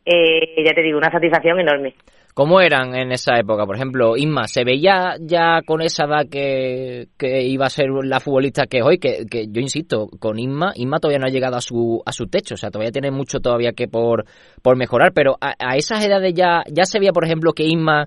eh, 0.05 0.63
ya 0.65 0.73
te 0.73 0.83
digo 0.83 0.99
una 0.99 1.11
satisfacción 1.11 1.61
enorme 1.61 1.95
¿Cómo 2.35 2.63
eran 2.63 2.95
en 2.95 3.13
esa 3.13 3.39
época? 3.39 3.67
Por 3.67 3.77
ejemplo, 3.77 4.17
Inma, 4.17 4.45
¿se 4.45 4.65
veía 4.65 5.17
ya 5.21 5.61
con 5.67 5.83
esa 5.83 6.07
edad 6.07 6.25
que, 6.31 7.09
que 7.19 7.43
iba 7.43 7.67
a 7.67 7.71
ser 7.71 7.91
la 8.05 8.21
futbolista 8.21 8.67
que 8.67 8.79
es 8.79 8.85
hoy? 8.85 8.99
Que, 8.99 9.27
que, 9.31 9.49
yo 9.51 9.61
insisto, 9.61 10.09
con 10.19 10.39
Inma, 10.39 10.73
Inma 10.77 10.99
todavía 10.99 11.19
no 11.19 11.27
ha 11.27 11.31
llegado 11.31 11.57
a 11.57 11.61
su, 11.61 12.03
a 12.07 12.13
su 12.13 12.29
techo, 12.29 12.55
o 12.55 12.57
sea, 12.57 12.71
todavía 12.71 12.91
tiene 12.91 13.11
mucho 13.11 13.41
todavía 13.41 13.73
que 13.73 13.87
por, 13.87 14.25
por 14.63 14.79
mejorar, 14.79 15.13
pero 15.15 15.37
a, 15.43 15.53
a 15.59 15.77
esas 15.77 16.03
edades 16.07 16.33
ya, 16.33 16.63
ya 16.71 16.87
se 16.87 16.99
veía, 16.99 17.13
por 17.13 17.27
ejemplo, 17.27 17.53
que 17.53 17.65
Inma 17.65 18.07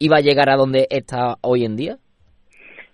iba 0.00 0.16
a 0.16 0.20
llegar 0.20 0.50
a 0.50 0.56
donde 0.56 0.88
está 0.90 1.36
hoy 1.40 1.64
en 1.64 1.76
día. 1.76 1.96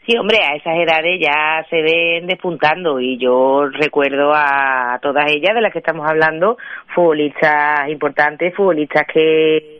Sí, 0.06 0.16
hombre, 0.18 0.38
a 0.38 0.54
esas 0.56 0.76
edades 0.76 1.18
ya 1.20 1.64
se 1.68 1.82
ven 1.82 2.26
despuntando 2.26 3.00
y 3.00 3.18
yo 3.18 3.66
recuerdo 3.66 4.30
a 4.34 5.00
todas 5.02 5.24
ellas 5.30 5.54
de 5.54 5.60
las 5.62 5.72
que 5.72 5.80
estamos 5.80 6.06
hablando, 6.08 6.58
futbolistas 6.94 7.88
importantes, 7.88 8.54
futbolistas 8.54 9.04
que 9.12 9.75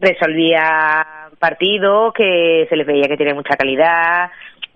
resolvía 0.00 1.28
partidos, 1.38 2.12
que 2.12 2.66
se 2.68 2.76
les 2.76 2.86
veía 2.86 3.08
que 3.08 3.16
tenía 3.16 3.34
mucha 3.34 3.56
calidad, 3.56 4.30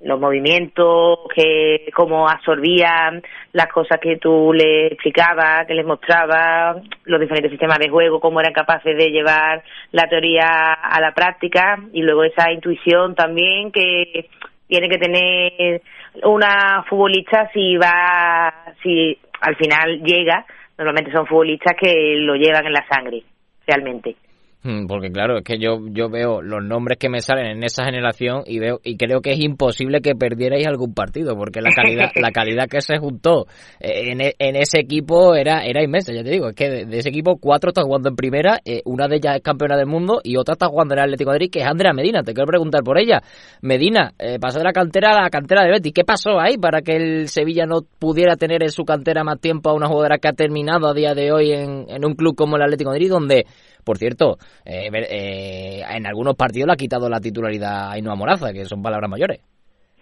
los 0.04 0.18
movimientos, 0.18 1.20
que 1.34 1.88
cómo 1.94 2.28
absorbían 2.28 3.22
las 3.52 3.68
cosas 3.68 4.00
que 4.00 4.16
tú 4.16 4.52
le 4.52 4.88
explicabas, 4.88 5.66
que 5.66 5.74
les 5.74 5.86
mostrabas, 5.86 6.82
los 7.04 7.20
diferentes 7.20 7.50
sistemas 7.50 7.78
de 7.78 7.88
juego, 7.88 8.20
cómo 8.20 8.40
eran 8.40 8.52
capaces 8.52 8.96
de 8.96 9.10
llevar 9.10 9.62
la 9.92 10.08
teoría 10.08 10.72
a 10.72 11.00
la 11.00 11.12
práctica 11.12 11.78
y 11.92 12.02
luego 12.02 12.24
esa 12.24 12.50
intuición 12.50 13.14
también 13.14 13.70
que 13.70 14.28
tiene 14.66 14.88
que 14.88 14.98
tener 14.98 15.82
una 16.24 16.84
futbolista 16.88 17.50
si 17.52 17.76
va, 17.76 18.74
si 18.82 19.16
al 19.40 19.56
final 19.56 20.02
llega, 20.02 20.44
normalmente 20.78 21.12
son 21.12 21.26
futbolistas 21.26 21.76
que 21.78 22.16
lo 22.16 22.34
llevan 22.34 22.66
en 22.66 22.72
la 22.72 22.86
sangre, 22.88 23.22
realmente. 23.66 24.16
Hmm, 24.64 24.86
porque 24.86 25.10
claro, 25.10 25.38
es 25.38 25.44
que 25.44 25.58
yo, 25.58 25.80
yo 25.90 26.08
veo 26.08 26.40
los 26.40 26.62
nombres 26.62 26.96
que 26.96 27.08
me 27.08 27.20
salen 27.20 27.46
en 27.46 27.64
esa 27.64 27.84
generación 27.84 28.44
y 28.46 28.60
veo 28.60 28.78
y 28.84 28.96
creo 28.96 29.20
que 29.20 29.32
es 29.32 29.40
imposible 29.40 30.00
que 30.00 30.14
perdierais 30.14 30.64
algún 30.68 30.94
partido, 30.94 31.36
porque 31.36 31.60
la 31.60 31.70
calidad, 31.74 32.10
la 32.14 32.30
calidad 32.30 32.68
que 32.68 32.80
se 32.80 32.96
juntó 32.98 33.46
eh, 33.80 34.12
en, 34.12 34.20
e, 34.20 34.34
en, 34.38 34.54
ese 34.54 34.78
equipo 34.78 35.34
era, 35.34 35.64
era 35.64 35.82
inmensa, 35.82 36.12
ya 36.12 36.22
te 36.22 36.30
digo, 36.30 36.48
es 36.50 36.54
que 36.54 36.70
de, 36.70 36.84
de 36.84 36.98
ese 36.98 37.08
equipo 37.08 37.38
cuatro 37.40 37.70
están 37.70 37.86
jugando 37.86 38.08
en 38.08 38.14
primera, 38.14 38.60
eh, 38.64 38.82
una 38.84 39.08
de 39.08 39.16
ellas 39.16 39.34
es 39.34 39.42
campeona 39.42 39.76
del 39.76 39.86
mundo 39.86 40.20
y 40.22 40.36
otra 40.36 40.52
está 40.52 40.68
jugando 40.68 40.94
en 40.94 41.00
el 41.00 41.04
Atlético 41.06 41.32
de 41.32 41.34
Madrid, 41.34 41.50
que 41.50 41.58
es 41.58 41.66
Andrea 41.66 41.92
Medina, 41.92 42.22
te 42.22 42.32
quiero 42.32 42.46
preguntar 42.46 42.84
por 42.84 42.98
ella. 42.98 43.20
Medina, 43.62 44.12
eh, 44.16 44.38
pasó 44.38 44.58
de 44.58 44.64
la 44.64 44.72
cantera 44.72 45.10
a 45.10 45.22
la 45.22 45.30
cantera 45.30 45.64
de 45.64 45.70
Betty, 45.72 45.90
¿qué 45.90 46.04
pasó 46.04 46.38
ahí 46.38 46.56
para 46.56 46.82
que 46.82 46.94
el 46.94 47.28
Sevilla 47.28 47.66
no 47.66 47.80
pudiera 47.98 48.36
tener 48.36 48.62
en 48.62 48.70
su 48.70 48.84
cantera 48.84 49.24
más 49.24 49.40
tiempo 49.40 49.70
a 49.70 49.74
una 49.74 49.88
jugadora 49.88 50.18
que 50.18 50.28
ha 50.28 50.34
terminado 50.34 50.86
a 50.86 50.94
día 50.94 51.14
de 51.14 51.32
hoy 51.32 51.50
en, 51.50 51.86
en 51.88 52.04
un 52.04 52.14
club 52.14 52.36
como 52.36 52.54
el 52.54 52.62
Atlético 52.62 52.90
de 52.90 52.94
Madrid, 52.94 53.10
donde 53.10 53.46
por 53.84 53.98
cierto, 53.98 54.36
eh, 54.64 54.88
eh, 54.92 55.82
en 55.90 56.06
algunos 56.06 56.34
partidos 56.36 56.66
le 56.68 56.72
ha 56.74 56.76
quitado 56.76 57.08
la 57.08 57.20
titularidad 57.20 57.88
a 57.88 57.92
Ainhoa 57.92 58.14
Moraza, 58.16 58.52
que 58.52 58.64
son 58.64 58.82
palabras 58.82 59.10
mayores. 59.10 59.40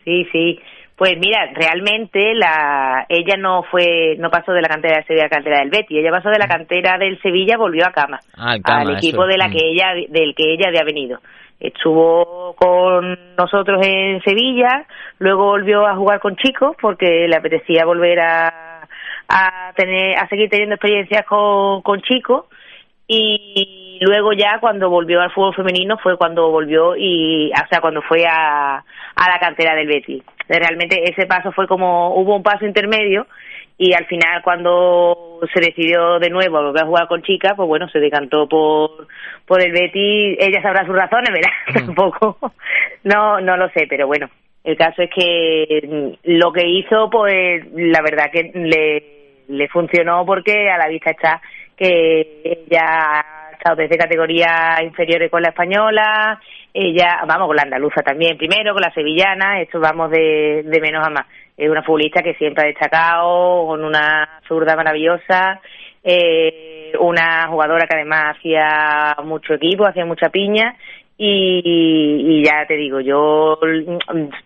Sí, 0.05 0.27
sí. 0.33 0.59
Pues 0.97 1.15
mira, 1.19 1.51
realmente 1.55 2.35
la 2.35 3.07
ella 3.09 3.37
no 3.39 3.63
fue 3.71 4.17
no 4.19 4.29
pasó 4.29 4.53
de 4.53 4.61
la 4.61 4.69
cantera 4.69 4.97
del 4.97 5.07
Sevilla 5.07 5.23
a 5.23 5.29
la 5.29 5.31
cantera 5.31 5.59
del 5.61 5.71
Betty, 5.71 5.99
ella 5.99 6.11
pasó 6.11 6.29
de 6.29 6.39
la 6.39 6.47
cantera 6.47 6.99
del 6.99 7.19
Sevilla 7.23 7.57
volvió 7.57 7.87
a 7.87 7.91
Cama, 7.93 8.21
ah, 8.37 8.57
Cama 8.63 8.83
al 8.83 8.97
equipo 8.99 9.23
eso. 9.23 9.31
de 9.31 9.39
la 9.39 9.49
Mm. 9.49 9.53
que 9.53 9.59
ella 9.67 9.95
del 10.11 10.35
que 10.35 10.53
ella 10.53 10.69
había 10.69 10.85
venido. 10.85 11.19
Estuvo 11.59 12.55
con 12.55 13.35
nosotros 13.37 13.81
en 13.87 14.21
Sevilla, 14.23 14.85
luego 15.19 15.45
volvió 15.47 15.87
a 15.87 15.97
jugar 15.97 16.21
con 16.21 16.37
chicos 16.37 16.77
porque 16.81 17.27
le 17.29 17.37
apetecía 17.37 17.87
volver 17.87 18.21
a, 18.21 18.87
a 19.29 19.73
tener 19.77 20.19
a 20.19 20.29
seguir 20.29 20.51
teniendo 20.51 20.75
experiencias 20.75 21.25
con, 21.25 21.81
con 21.81 22.03
chicos 22.03 22.45
y 23.13 23.99
luego 24.01 24.33
ya 24.33 24.59
cuando 24.61 24.89
volvió 24.89 25.21
al 25.21 25.33
fútbol 25.33 25.55
femenino 25.55 25.99
fue 25.99 26.17
cuando 26.17 26.49
volvió 26.49 26.95
y 26.97 27.51
o 27.51 27.69
sea 27.69 27.81
cuando 27.81 28.03
fue 28.03 28.25
a, 28.25 28.77
a 28.77 29.29
la 29.29 29.39
cantera 29.41 29.75
del 29.75 29.89
Betis. 29.89 30.23
Realmente 30.49 31.03
ese 31.03 31.27
paso 31.27 31.51
fue 31.51 31.67
como 31.67 32.15
hubo 32.15 32.37
un 32.37 32.43
paso 32.45 32.65
intermedio 32.65 33.27
y 33.77 33.95
al 33.95 34.07
final 34.07 34.43
cuando 34.43 35.41
se 35.53 35.61
decidió 35.61 36.21
de 36.21 36.31
nuevo 36.31 36.59
a 36.59 36.63
volver 36.63 36.85
a 36.85 36.87
jugar 36.87 37.09
con 37.09 37.23
chicas 37.23 37.55
pues 37.57 37.67
bueno 37.67 37.89
se 37.89 37.99
decantó 37.99 38.49
por 38.49 39.09
por 39.45 39.61
el 39.61 39.73
Betis. 39.73 40.39
Ella 40.39 40.63
sabrá 40.63 40.87
sus 40.87 40.95
razones 40.95 41.31
verdad 41.33 41.85
tampoco. 41.87 42.53
No 43.03 43.41
no 43.41 43.57
lo 43.57 43.69
sé 43.71 43.89
pero 43.89 44.07
bueno 44.07 44.31
el 44.63 44.77
caso 44.77 45.03
es 45.03 45.11
que 45.11 46.17
lo 46.23 46.53
que 46.53 46.69
hizo 46.69 47.11
pues 47.11 47.67
la 47.75 48.03
verdad 48.03 48.31
que 48.33 48.53
le 48.55 49.21
le 49.49 49.69
funcionó 49.69 50.25
porque 50.25 50.71
a 50.71 50.79
la 50.79 50.87
vista 50.87 51.11
está 51.11 51.43
que 51.81 52.43
ella 52.45 52.85
ha 52.85 53.51
estado 53.53 53.77
desde 53.77 53.97
categorías 53.97 54.83
inferiores 54.83 55.31
con 55.31 55.41
la 55.41 55.49
española, 55.49 56.39
ella, 56.75 57.23
vamos, 57.27 57.47
con 57.47 57.57
la 57.57 57.63
andaluza 57.63 58.03
también 58.03 58.37
primero, 58.37 58.75
con 58.75 58.83
la 58.83 58.93
sevillana, 58.93 59.61
esto 59.63 59.81
vamos 59.81 60.11
de, 60.11 60.63
de 60.65 60.81
menos 60.81 61.07
a 61.07 61.11
más. 61.11 61.27
Es 61.57 61.69
una 61.69 61.83
futbolista 61.83 62.23
que 62.23 62.35
siempre 62.35 62.65
ha 62.65 62.69
destacado, 62.69 63.67
con 63.67 63.83
una 63.85 64.41
zurda 64.47 64.77
maravillosa, 64.77 65.61
eh, 66.05 66.93
una 66.99 67.47
jugadora 67.49 67.87
que 67.87 67.97
además 67.97 68.37
hacía 68.37 69.17
mucho 69.25 69.55
equipo, 69.55 69.87
hacía 69.87 70.05
mucha 70.05 70.29
piña 70.29 70.77
y, 71.23 72.41
y, 72.41 72.45
ya 72.47 72.65
te 72.67 72.79
digo, 72.79 72.99
yo 73.01 73.59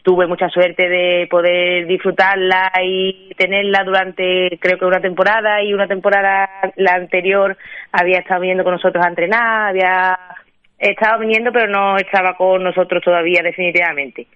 tuve 0.02 0.26
mucha 0.26 0.48
suerte 0.48 0.88
de 0.88 1.28
poder 1.30 1.86
disfrutarla 1.86 2.72
y 2.82 3.32
tenerla 3.36 3.84
durante, 3.84 4.58
creo 4.60 4.76
que 4.76 4.84
una 4.84 5.00
temporada 5.00 5.62
y 5.62 5.72
una 5.72 5.86
temporada 5.86 6.50
la 6.74 6.94
anterior 6.94 7.56
había 7.92 8.18
estado 8.18 8.40
viniendo 8.40 8.64
con 8.64 8.72
nosotros 8.72 9.04
a 9.04 9.08
entrenar, 9.08 9.68
había 9.68 10.18
estado 10.76 11.20
viniendo 11.20 11.52
pero 11.52 11.68
no 11.70 11.96
estaba 11.96 12.36
con 12.36 12.64
nosotros 12.64 13.04
todavía 13.04 13.40
definitivamente. 13.44 14.26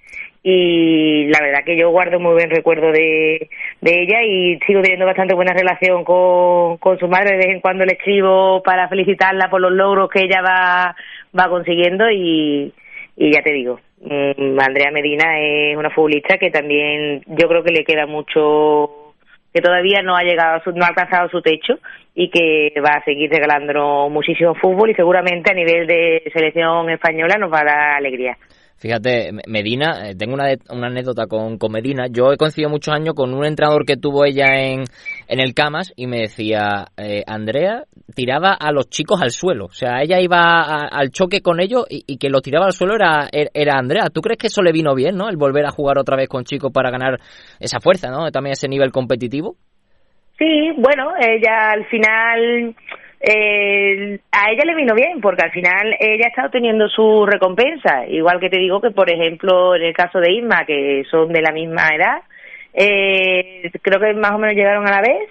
Y 0.42 1.26
la 1.26 1.40
verdad 1.40 1.64
que 1.64 1.76
yo 1.76 1.90
guardo 1.90 2.21
muy 2.21 2.33
buen 2.33 2.49
recuerdo 2.49 2.92
de, 2.92 3.49
de 3.80 4.02
ella 4.02 4.23
y 4.23 4.59
sigo 4.66 4.80
teniendo 4.83 5.04
bastante 5.04 5.35
buena 5.35 5.52
relación 5.52 6.04
con, 6.04 6.78
con 6.78 6.99
su 6.99 7.09
madre. 7.09 7.37
De 7.37 7.38
vez 7.38 7.49
en 7.49 7.61
cuando 7.61 7.85
le 7.85 7.95
escribo 7.95 8.62
para 8.62 8.88
felicitarla 8.88 9.50
por 9.50 9.61
los 9.61 9.73
logros 9.73 10.09
que 10.11 10.23
ella 10.23 10.40
va 10.40 10.97
va 11.38 11.49
consiguiendo 11.49 12.11
y, 12.11 12.73
y 13.16 13.33
ya 13.33 13.42
te 13.42 13.52
digo, 13.52 13.80
mmm, 14.00 14.59
Andrea 14.61 14.90
Medina 14.90 15.38
es 15.40 15.76
una 15.76 15.90
futbolista 15.90 16.38
que 16.38 16.50
también 16.50 17.23
yo 17.26 17.49
creo 17.49 17.62
que 17.62 17.73
le 17.73 17.85
queda 17.85 18.07
mucho, 18.07 19.14
que 19.52 19.61
todavía 19.61 20.02
no 20.02 20.16
ha 20.16 20.23
llegado, 20.23 20.62
no 20.75 20.85
ha 20.85 20.88
alcanzado 20.88 21.28
su 21.28 21.42
techo 21.42 21.78
y 22.14 22.30
que 22.30 22.73
va 22.80 22.95
a 22.95 23.04
seguir 23.04 23.30
regalándonos 23.30 24.11
muchísimo 24.11 24.54
fútbol 24.54 24.90
y 24.90 24.95
seguramente 24.95 25.50
a 25.50 25.54
nivel 25.54 25.87
de 25.87 26.23
selección 26.33 26.88
española 26.90 27.37
nos 27.38 27.52
va 27.52 27.61
a 27.61 27.64
dar 27.64 27.90
alegría. 27.97 28.37
Fíjate, 28.78 29.32
Medina, 29.49 30.08
eh, 30.08 30.14
tengo 30.16 30.35
una, 30.35 30.54
una 30.70 30.87
anécdota 30.87 31.26
con, 31.26 31.58
con, 31.58 31.73
Medina. 31.73 32.06
Yo 32.08 32.32
he 32.32 32.37
coincidido 32.37 32.70
muchos 32.70 32.94
años 32.94 33.14
con 33.14 33.35
un 33.35 33.44
entrenador 33.44 33.85
que 33.85 33.97
tuvo 33.97 34.25
ella 34.25 34.54
en, 34.54 34.85
en 35.26 35.40
el 35.40 35.52
Camas 35.52 35.92
y 35.97 36.06
me 36.06 36.20
decía, 36.20 36.87
eh, 36.97 37.25
Andrea 37.26 37.85
tiraba 38.14 38.52
a 38.54 38.70
los 38.70 38.88
chicos 38.88 39.20
al 39.20 39.30
suelo. 39.30 39.64
O 39.64 39.73
sea, 39.73 40.00
ella 40.02 40.20
iba 40.20 40.62
a, 40.62 40.87
al 40.87 41.11
choque 41.11 41.40
con 41.40 41.61
ellos 41.61 41.87
y, 41.90 42.04
y, 42.06 42.18
que 42.18 42.30
lo 42.30 42.40
tiraba 42.40 42.66
al 42.66 42.73
suelo 42.73 42.94
era, 42.94 43.28
era 43.32 43.76
Andrea. 43.76 44.11
¿Tú 44.12 44.20
crees 44.20 44.38
que 44.38 44.47
eso 44.47 44.62
le 44.62 44.70
vino 44.70 44.94
bien, 44.94 45.16
no? 45.16 45.28
El 45.28 45.37
volver 45.37 45.66
a 45.66 45.73
jugar 45.73 45.99
otra 45.99 46.16
vez 46.16 46.28
con 46.28 46.44
chicos 46.44 46.70
para 46.73 46.92
ganar 46.92 47.18
esa 47.58 47.80
fuerza, 47.80 48.11
¿no? 48.11 48.30
También 48.30 48.52
ese 48.52 48.68
nivel 48.68 48.92
competitivo. 48.92 49.56
Sí, 50.38 50.70
bueno, 50.76 51.14
ella 51.18 51.73
al 51.73 51.85
final 51.87 52.76
eh, 53.20 54.20
a 54.30 54.50
ella 54.50 54.64
le 54.64 54.75
vino 54.76 54.94
bien 54.94 55.20
porque 55.20 55.42
al 55.42 55.50
final 55.50 55.96
ella 55.98 56.26
ha 56.26 56.28
estado 56.28 56.50
teniendo 56.50 56.88
su 56.88 57.26
recompensa. 57.26 58.06
Igual 58.06 58.38
que 58.38 58.50
te 58.50 58.58
digo 58.58 58.80
que 58.80 58.90
por 58.90 59.10
ejemplo 59.10 59.75
en 59.75 59.82
el 59.82 59.92
caso 59.92 60.20
de 60.20 60.32
Isma 60.32 60.64
que 60.64 61.04
son 61.10 61.32
de 61.32 61.42
la 61.42 61.52
misma 61.52 61.88
edad 61.94 62.22
eh, 62.72 63.70
creo 63.82 63.98
que 63.98 64.14
más 64.14 64.32
o 64.32 64.38
menos 64.38 64.54
llegaron 64.54 64.87
a 64.87 64.90
la 64.90 65.00
vez. 65.00 65.30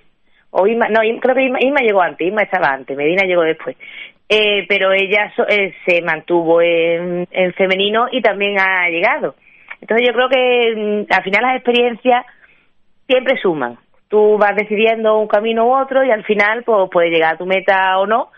O 0.51 0.67
Isma, 0.67 0.88
no 0.89 1.00
creo 1.20 1.36
que 1.36 1.44
Isma, 1.44 1.79
llegó 1.79 2.01
antes 2.01 2.27
Isma 2.27 2.41
estaba 2.41 2.74
antes 2.74 2.98
Medina 2.98 3.24
llegó 3.24 3.44
después. 3.44 3.77
Eh, 4.29 4.65
pero 4.67 4.91
ella 4.91 5.32
so, 5.36 5.48
eh, 5.48 5.74
se 5.86 6.01
mantuvo 6.01 6.62
en, 6.62 7.25
en 7.32 7.53
femenino 7.53 8.08
y 8.12 8.22
también 8.22 8.60
ha 8.60 8.89
llegado. 8.89 9.36
Entonces 9.79 10.06
yo 10.06 10.13
creo 10.13 10.27
que 10.27 10.74
mm, 10.75 11.13
al 11.13 11.24
final 11.24 11.41
las 11.44 11.56
experiencias 11.56 12.25
siempre 13.08 13.38
suman 13.38 13.77
tú 14.08 14.38
vas 14.38 14.56
decidiendo 14.56 15.18
un 15.20 15.28
camino 15.28 15.68
u 15.68 15.76
otro 15.76 16.04
y 16.04 16.12
al 16.12 16.24
final 16.24 16.64
pues 16.64 16.90
puedes 16.92 17.12
llegar 17.12 17.36
a 17.36 17.38
tu 17.38 17.46
meta 17.46 17.98
o 18.00 18.08
no, 18.08 18.30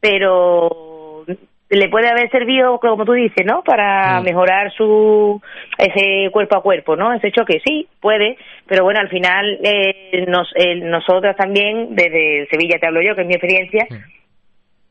pero 0.00 1.24
le 1.70 1.88
puede 1.88 2.08
haber 2.08 2.30
servido, 2.30 2.78
como 2.78 3.04
tú 3.04 3.12
dices, 3.12 3.44
¿no? 3.44 3.62
Para 3.62 4.20
mm. 4.20 4.24
mejorar 4.24 4.72
su 4.72 5.40
ese 5.78 6.30
cuerpo 6.30 6.56
a 6.56 6.62
cuerpo, 6.62 6.96
¿no? 6.96 7.12
Ese 7.12 7.32
choque, 7.32 7.60
sí, 7.64 7.88
puede, 8.00 8.36
pero 8.66 8.84
bueno, 8.84 9.00
al 9.00 9.08
final 9.08 9.58
eh, 9.62 10.24
nos, 10.28 10.48
eh, 10.54 10.76
nosotros 10.76 11.34
también, 11.36 11.94
desde 11.94 12.46
Sevilla 12.50 12.78
te 12.78 12.86
hablo 12.86 13.00
yo, 13.02 13.14
que 13.14 13.22
es 13.22 13.26
mi 13.26 13.34
experiencia, 13.34 13.86
mm. 13.90 14.13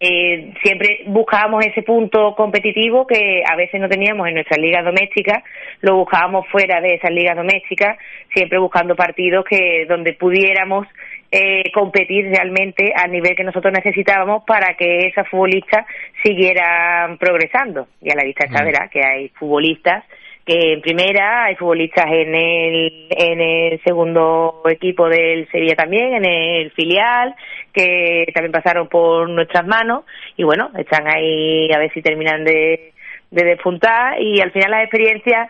Eh, 0.05 0.53
siempre 0.61 1.03
buscábamos 1.05 1.65
ese 1.65 1.81
punto 1.81 2.35
competitivo 2.35 3.07
que 3.07 3.41
a 3.49 3.55
veces 3.55 3.79
no 3.79 3.87
teníamos 3.87 4.27
en 4.27 4.33
nuestras 4.33 4.59
ligas 4.59 4.83
domésticas, 4.83 5.41
lo 5.79 5.95
buscábamos 5.95 6.45
fuera 6.49 6.81
de 6.81 6.95
esas 6.95 7.11
ligas 7.11 7.37
domésticas, 7.37 7.97
siempre 8.33 8.59
buscando 8.59 8.97
partidos 8.97 9.45
que 9.45 9.85
donde 9.87 10.11
pudiéramos 10.11 10.87
eh, 11.31 11.71
competir 11.73 12.25
realmente 12.25 12.91
al 12.93 13.11
nivel 13.13 13.33
que 13.33 13.45
nosotros 13.45 13.73
necesitábamos 13.73 14.43
para 14.45 14.73
que 14.73 15.07
esas 15.07 15.25
futbolistas 15.29 15.85
siguieran 16.21 17.17
progresando. 17.17 17.87
Y 18.01 18.11
a 18.11 18.15
la 18.15 18.25
vista 18.25 18.43
está, 18.43 18.61
verá, 18.61 18.89
que 18.89 19.05
hay 19.05 19.29
futbolistas 19.29 20.03
que 20.45 20.73
en 20.73 20.81
primera, 20.81 21.45
hay 21.45 21.55
futbolistas 21.55 22.05
en 22.07 22.35
el, 22.35 23.07
en 23.09 23.41
el 23.41 23.81
segundo 23.83 24.61
equipo 24.69 25.07
del 25.07 25.49
Sevilla 25.49 25.75
también, 25.75 26.15
en 26.15 26.25
el 26.25 26.71
filial, 26.71 27.33
que 27.71 28.25
también 28.33 28.51
pasaron 28.51 28.87
por 28.87 29.29
nuestras 29.29 29.65
manos 29.65 30.03
y 30.35 30.43
bueno, 30.43 30.69
están 30.77 31.07
ahí 31.07 31.71
a 31.71 31.79
ver 31.79 31.91
si 31.93 32.01
terminan 32.01 32.43
de, 32.43 32.93
de 33.31 33.43
despuntar 33.43 34.21
y 34.21 34.41
al 34.41 34.51
final 34.51 34.71
las 34.71 34.83
experiencias 34.83 35.49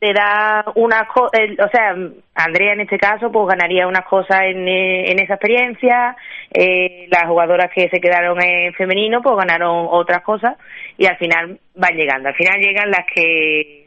te 0.00 0.12
da 0.12 0.64
una 0.74 1.06
o 1.14 1.68
sea, 1.70 1.94
Andrea 2.34 2.72
en 2.72 2.80
este 2.80 2.98
caso 2.98 3.30
pues 3.30 3.46
ganaría 3.46 3.86
unas 3.86 4.04
cosas 4.04 4.42
en, 4.46 4.66
en 4.66 5.18
esa 5.20 5.34
experiencia, 5.34 6.16
eh, 6.52 7.06
las 7.08 7.28
jugadoras 7.28 7.70
que 7.72 7.88
se 7.88 8.00
quedaron 8.00 8.42
en 8.42 8.74
femenino 8.74 9.22
pues 9.22 9.36
ganaron 9.36 9.86
otras 9.88 10.22
cosas 10.22 10.56
y 10.98 11.06
al 11.06 11.16
final 11.18 11.60
van 11.76 11.94
llegando, 11.94 12.30
al 12.30 12.34
final 12.34 12.58
llegan 12.58 12.90
las 12.90 13.06
que 13.14 13.81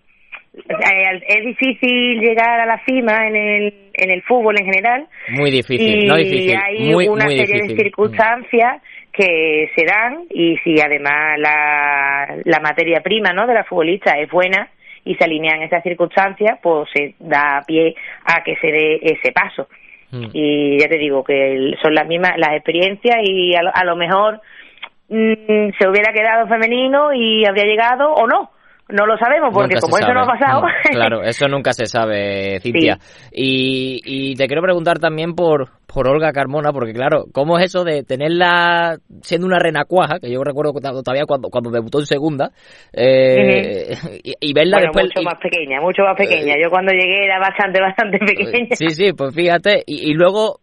es 1.27 1.45
difícil 1.45 2.19
llegar 2.19 2.59
a 2.59 2.65
la 2.65 2.83
cima 2.85 3.27
en 3.27 3.35
el, 3.35 3.73
en 3.93 4.11
el 4.11 4.21
fútbol 4.23 4.55
en 4.59 4.65
general. 4.65 5.07
Muy 5.29 5.51
difícil, 5.51 6.03
y 6.03 6.07
no 6.07 6.15
difícil. 6.15 6.57
hay 6.57 7.07
una 7.07 7.27
serie 7.27 7.67
de 7.67 7.75
circunstancias 7.75 8.81
que 9.11 9.69
se 9.75 9.85
dan 9.85 10.25
y 10.29 10.57
si 10.57 10.79
además 10.81 11.39
la, 11.39 12.37
la 12.43 12.59
materia 12.59 13.01
prima 13.01 13.31
¿no? 13.31 13.47
de 13.47 13.53
la 13.53 13.63
futbolista 13.63 14.19
es 14.19 14.29
buena, 14.29 14.69
y 15.05 15.15
se 15.15 15.23
alinean 15.23 15.61
esas 15.61 15.83
circunstancias, 15.83 16.57
pues 16.61 16.89
se 16.91 17.13
da 17.19 17.61
pie 17.65 17.95
a 18.25 18.43
que 18.43 18.55
se 18.55 18.67
dé 18.67 18.99
ese 19.03 19.31
paso. 19.31 19.67
Mm. 20.11 20.29
Y 20.33 20.79
ya 20.79 20.87
te 20.89 20.97
digo 20.97 21.23
que 21.23 21.73
son 21.81 21.93
las 21.93 22.07
mismas 22.07 22.33
las 22.37 22.53
experiencias 22.53 23.15
y 23.23 23.55
a 23.55 23.83
lo, 23.83 23.95
mejor 23.95 24.41
mm, 25.09 25.69
se 25.77 25.87
hubiera 25.87 26.11
quedado 26.11 26.47
femenino 26.47 27.13
y 27.13 27.45
habría 27.45 27.65
llegado 27.65 28.13
o 28.13 28.27
no 28.27 28.49
no 28.89 29.05
lo 29.05 29.17
sabemos 29.17 29.49
porque 29.53 29.75
como 29.79 29.97
eso 29.97 30.13
no 30.13 30.21
ha 30.21 30.27
pasado. 30.27 30.63
claro, 30.91 31.23
eso 31.23 31.47
nunca 31.47 31.73
se 31.73 31.85
sabe, 31.85 32.59
Cintia. 32.63 32.99
Y, 33.31 33.99
y, 34.03 34.35
te 34.35 34.47
quiero 34.47 34.61
preguntar 34.61 34.99
también 34.99 35.33
por, 35.33 35.69
por 35.95 36.09
Olga 36.09 36.33
Carmona, 36.33 36.73
porque 36.73 36.91
claro, 36.91 37.23
¿cómo 37.31 37.57
es 37.57 37.67
eso 37.67 37.85
de 37.85 38.03
tenerla 38.03 38.97
siendo 39.21 39.47
una 39.47 39.59
renacuaja? 39.59 40.19
Que 40.19 40.29
yo 40.29 40.43
recuerdo 40.43 40.73
todavía 40.73 41.23
cuando, 41.25 41.47
cuando 41.49 41.71
debutó 41.71 41.99
en 41.99 42.05
segunda, 42.05 42.51
eh, 42.91 43.95
y, 44.21 44.53
verla 44.53 44.79
después. 44.81 45.05
Mucho 45.05 45.23
más 45.23 45.39
pequeña, 45.41 45.79
mucho 45.79 46.03
más 46.03 46.17
pequeña. 46.17 46.55
Eh, 46.55 46.61
yo 46.61 46.69
cuando 46.69 46.91
llegué 46.91 47.23
era 47.23 47.39
bastante, 47.39 47.79
bastante 47.79 48.17
pequeña. 48.19 48.75
Sí, 48.75 48.89
sí, 48.89 49.13
pues 49.13 49.33
fíjate. 49.33 49.83
Y, 49.87 50.13
luego 50.15 50.59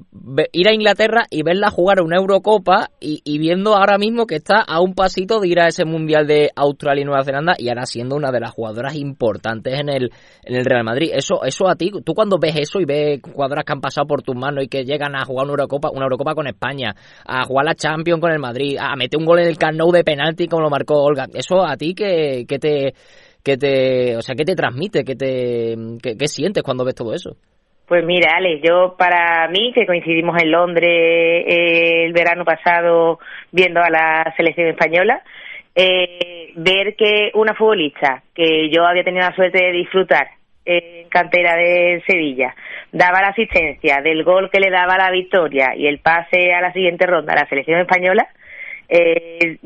ir 0.52 0.68
a 0.68 0.74
Inglaterra 0.74 1.22
y 1.30 1.42
verla 1.42 1.70
jugar 1.70 2.02
una 2.02 2.18
Eurocopa 2.18 2.90
y, 3.00 3.22
y 3.24 3.38
viendo 3.38 3.74
ahora 3.74 3.96
mismo 3.96 4.26
que 4.26 4.34
está 4.34 4.60
a 4.60 4.82
un 4.82 4.94
pasito 4.94 5.40
de 5.40 5.48
ir 5.48 5.60
a 5.60 5.68
ese 5.68 5.86
Mundial 5.86 6.26
de 6.26 6.50
Australia 6.54 7.02
y 7.02 7.04
Nueva 7.06 7.24
Zelanda 7.24 7.54
y 7.56 7.70
ahora 7.70 7.86
siendo 7.86 8.16
una 8.16 8.30
de 8.30 8.40
las 8.40 8.50
jugadoras 8.50 8.96
importantes 8.96 9.80
en 9.80 9.88
el, 9.88 10.10
en 10.44 10.56
el 10.56 10.64
Real 10.66 10.84
Madrid. 10.84 11.10
Eso, 11.14 11.42
eso 11.44 11.68
a 11.68 11.74
ti, 11.74 11.90
tú 12.04 12.12
cuando 12.12 12.36
ves 12.38 12.56
eso 12.56 12.80
y 12.80 12.84
ves 12.84 13.20
jugadoras 13.22 13.64
que 13.64 13.72
han 13.72 13.80
pasado 13.80 14.06
por 14.06 14.22
tus 14.22 14.36
manos 14.36 14.64
y 14.64 14.68
que 14.68 14.84
llegan 14.84 15.16
a 15.16 15.21
jugar 15.24 15.44
una 15.44 15.52
Eurocopa, 15.52 15.90
una 15.90 16.04
Eurocopa 16.04 16.34
con 16.34 16.46
España, 16.46 16.94
a 17.26 17.44
jugar 17.44 17.66
la 17.66 17.74
Champions 17.74 18.20
con 18.20 18.30
el 18.30 18.38
Madrid, 18.38 18.76
a 18.80 18.94
meter 18.96 19.18
un 19.18 19.26
gol 19.26 19.40
en 19.40 19.48
el 19.48 19.58
Camp 19.58 19.78
de 19.78 20.04
penalti 20.04 20.46
como 20.48 20.62
lo 20.62 20.70
marcó 20.70 21.02
Olga, 21.02 21.26
eso 21.34 21.64
a 21.64 21.76
ti 21.76 21.94
que, 21.94 22.44
que 22.48 22.58
te 22.58 22.94
que 23.42 23.56
te, 23.56 24.16
o 24.16 24.22
sea, 24.22 24.34
¿qué 24.34 24.44
te 24.44 24.54
transmite? 24.54 25.04
¿Qué, 25.04 25.16
te, 25.16 25.74
qué, 26.00 26.28
sientes 26.28 26.62
cuando 26.62 26.84
ves 26.84 26.94
todo 26.94 27.12
eso? 27.12 27.36
Pues 27.86 28.04
mira, 28.04 28.36
Alex, 28.36 28.62
yo 28.62 28.94
para 28.96 29.48
mí, 29.48 29.72
que 29.74 29.86
coincidimos 29.86 30.40
en 30.40 30.52
Londres 30.52 30.88
eh, 30.88 32.04
el 32.04 32.12
verano 32.12 32.44
pasado 32.44 33.18
viendo 33.50 33.80
a 33.80 33.90
la 33.90 34.32
selección 34.36 34.68
española, 34.68 35.22
eh, 35.74 36.52
ver 36.54 36.94
que 36.96 37.30
una 37.34 37.54
futbolista 37.54 38.22
que 38.34 38.70
yo 38.70 38.84
había 38.86 39.04
tenido 39.04 39.26
la 39.26 39.34
suerte 39.34 39.58
de 39.64 39.72
disfrutar 39.72 40.28
en 40.64 41.08
cantera 41.08 41.56
de 41.56 42.02
Sevilla 42.06 42.54
daba 42.92 43.22
la 43.22 43.28
asistencia 43.28 44.00
del 44.02 44.22
gol 44.22 44.50
que 44.50 44.60
le 44.60 44.70
daba 44.70 44.96
la 44.96 45.10
victoria 45.10 45.74
y 45.74 45.86
el 45.86 45.98
pase 45.98 46.52
a 46.52 46.60
la 46.60 46.72
siguiente 46.72 47.06
ronda 47.06 47.32
a 47.32 47.40
la 47.40 47.48
selección 47.48 47.80
española, 47.80 48.28
eh, 48.88 49.56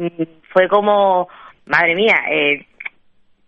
fue 0.53 0.69
como, 0.69 1.29
madre 1.67 1.95
mía, 1.97 2.17
eh, 2.31 2.65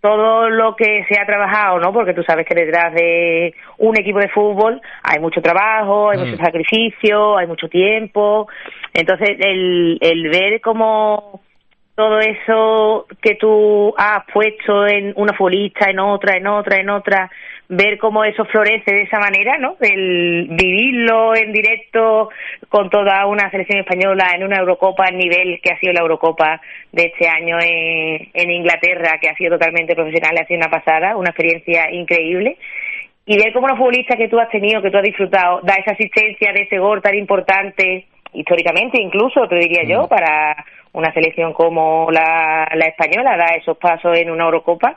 todo 0.00 0.48
lo 0.48 0.76
que 0.76 1.04
se 1.08 1.20
ha 1.20 1.26
trabajado, 1.26 1.80
¿no? 1.80 1.92
Porque 1.92 2.14
tú 2.14 2.22
sabes 2.22 2.46
que 2.46 2.54
detrás 2.54 2.94
de 2.94 3.54
un 3.78 3.98
equipo 3.98 4.18
de 4.18 4.28
fútbol 4.28 4.80
hay 5.02 5.18
mucho 5.20 5.40
trabajo, 5.40 6.10
hay 6.10 6.18
mucho 6.18 6.40
mm. 6.40 6.44
sacrificio, 6.44 7.36
hay 7.36 7.46
mucho 7.46 7.68
tiempo. 7.68 8.48
Entonces, 8.94 9.30
el, 9.40 9.98
el 10.00 10.28
ver 10.28 10.60
cómo 10.60 11.40
todo 11.98 12.20
eso 12.20 13.06
que 13.20 13.34
tú 13.34 13.92
has 13.98 14.24
puesto 14.32 14.86
en 14.86 15.12
una 15.16 15.32
futbolista, 15.32 15.90
en 15.90 15.98
otra, 15.98 16.36
en 16.36 16.46
otra, 16.46 16.76
en 16.76 16.90
otra, 16.90 17.28
ver 17.68 17.98
cómo 17.98 18.22
eso 18.22 18.44
florece 18.44 18.94
de 18.94 19.02
esa 19.02 19.18
manera, 19.18 19.58
¿no? 19.58 19.74
El 19.80 20.46
vivirlo 20.48 21.34
en 21.34 21.50
directo 21.50 22.30
con 22.68 22.88
toda 22.88 23.26
una 23.26 23.50
selección 23.50 23.80
española 23.80 24.28
en 24.32 24.44
una 24.44 24.58
Eurocopa 24.58 25.06
al 25.06 25.18
nivel 25.18 25.58
que 25.60 25.72
ha 25.72 25.78
sido 25.80 25.92
la 25.92 26.02
Eurocopa 26.02 26.60
de 26.92 27.06
este 27.06 27.28
año 27.28 27.56
en, 27.60 28.28
en 28.32 28.50
Inglaterra, 28.52 29.18
que 29.20 29.30
ha 29.30 29.34
sido 29.34 29.58
totalmente 29.58 29.96
profesional, 29.96 30.38
ha 30.38 30.46
sido 30.46 30.60
una 30.60 30.70
pasada, 30.70 31.16
una 31.16 31.30
experiencia 31.30 31.90
increíble. 31.90 32.58
Y 33.26 33.38
ver 33.38 33.52
cómo 33.52 33.66
una 33.66 33.76
futbolista 33.76 34.16
que 34.16 34.28
tú 34.28 34.38
has 34.38 34.50
tenido, 34.50 34.80
que 34.82 34.92
tú 34.92 34.98
has 34.98 35.02
disfrutado, 35.02 35.62
da 35.64 35.74
esa 35.74 35.94
asistencia 35.94 36.52
de 36.52 36.62
ese 36.62 36.78
gol 36.78 37.02
tan 37.02 37.16
importante, 37.16 38.06
históricamente 38.34 39.02
incluso, 39.02 39.48
te 39.48 39.56
diría 39.56 39.82
yo, 39.82 40.04
mm. 40.04 40.08
para 40.08 40.64
una 40.98 41.12
selección 41.12 41.52
como 41.52 42.10
la, 42.10 42.66
española 42.86 43.36
da 43.36 43.54
esos 43.56 43.78
pasos 43.78 44.18
en 44.18 44.30
una 44.30 44.44
Eurocopa, 44.44 44.96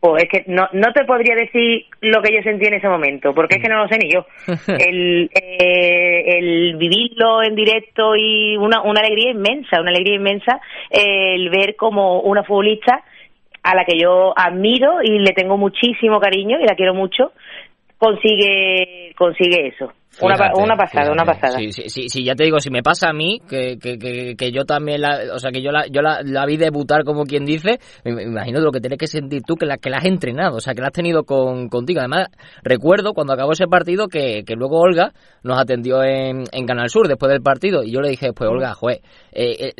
pues 0.00 0.24
es 0.24 0.28
que 0.28 0.44
no, 0.48 0.68
no 0.72 0.92
te 0.92 1.04
podría 1.04 1.36
decir 1.36 1.86
lo 2.00 2.20
que 2.20 2.34
yo 2.34 2.42
sentí 2.42 2.66
en 2.66 2.74
ese 2.74 2.88
momento, 2.88 3.32
porque 3.32 3.56
es 3.56 3.62
que 3.62 3.68
no 3.68 3.78
lo 3.78 3.88
sé 3.88 3.96
ni 3.96 4.10
yo. 4.10 4.26
El, 4.78 5.30
eh, 5.32 6.38
el 6.38 6.76
vivirlo 6.76 7.42
en 7.42 7.54
directo 7.54 8.14
y 8.16 8.56
una, 8.56 8.82
una 8.82 9.00
alegría 9.00 9.30
inmensa, 9.30 9.80
una 9.80 9.90
alegría 9.90 10.16
inmensa, 10.16 10.60
el 10.90 11.48
ver 11.48 11.76
como 11.76 12.20
una 12.20 12.42
futbolista 12.42 13.02
a 13.62 13.74
la 13.74 13.84
que 13.84 13.98
yo 13.98 14.34
admiro 14.36 15.00
y 15.02 15.20
le 15.20 15.32
tengo 15.32 15.56
muchísimo 15.56 16.20
cariño 16.20 16.58
y 16.60 16.66
la 16.66 16.74
quiero 16.74 16.92
mucho, 16.92 17.32
consigue, 17.98 19.14
consigue 19.16 19.68
eso 19.68 19.92
una, 20.20 20.52
una, 20.54 20.76
pasada, 20.76 21.12
una 21.12 21.24
pasada. 21.24 21.58
Sí, 21.58 21.72
sí, 21.72 22.08
sí, 22.08 22.24
ya 22.24 22.34
te 22.34 22.44
digo, 22.44 22.58
si 22.60 22.70
me 22.70 22.82
pasa 22.82 23.08
a 23.10 23.12
mí, 23.12 23.40
que, 23.48 23.78
que, 23.78 23.98
que, 24.36 24.52
yo 24.52 24.64
también, 24.64 25.00
la, 25.00 25.34
o 25.34 25.38
sea, 25.38 25.50
que 25.50 25.62
yo 25.62 25.70
la, 25.70 25.86
yo 25.90 26.02
la, 26.02 26.20
la, 26.22 26.46
vi 26.46 26.56
debutar 26.56 27.04
como 27.04 27.24
quien 27.24 27.44
dice, 27.44 27.78
me, 28.04 28.22
imagino 28.22 28.60
lo 28.60 28.70
que 28.70 28.80
tienes 28.80 28.98
que 28.98 29.06
sentir 29.06 29.42
tú, 29.42 29.56
que 29.56 29.66
la, 29.66 29.78
que 29.78 29.90
la 29.90 29.98
has 29.98 30.04
entrenado, 30.04 30.56
o 30.56 30.60
sea, 30.60 30.74
que 30.74 30.80
la 30.80 30.88
has 30.88 30.92
tenido 30.92 31.24
con, 31.24 31.68
contigo. 31.68 32.00
Además, 32.00 32.28
recuerdo 32.62 33.12
cuando 33.12 33.32
acabó 33.32 33.52
ese 33.52 33.66
partido 33.66 34.08
que, 34.08 34.44
que 34.46 34.54
luego 34.54 34.80
Olga 34.80 35.12
nos 35.42 35.58
atendió 35.58 36.02
en, 36.02 36.44
en 36.52 36.66
Canal 36.66 36.88
Sur 36.88 37.08
después 37.08 37.30
del 37.30 37.42
partido 37.42 37.82
y 37.82 37.92
yo 37.92 38.00
le 38.00 38.10
dije, 38.10 38.32
pues 38.32 38.48
Olga, 38.48 38.74
joder, 38.74 39.00
eh, 39.32 39.56
eh, 39.68 39.72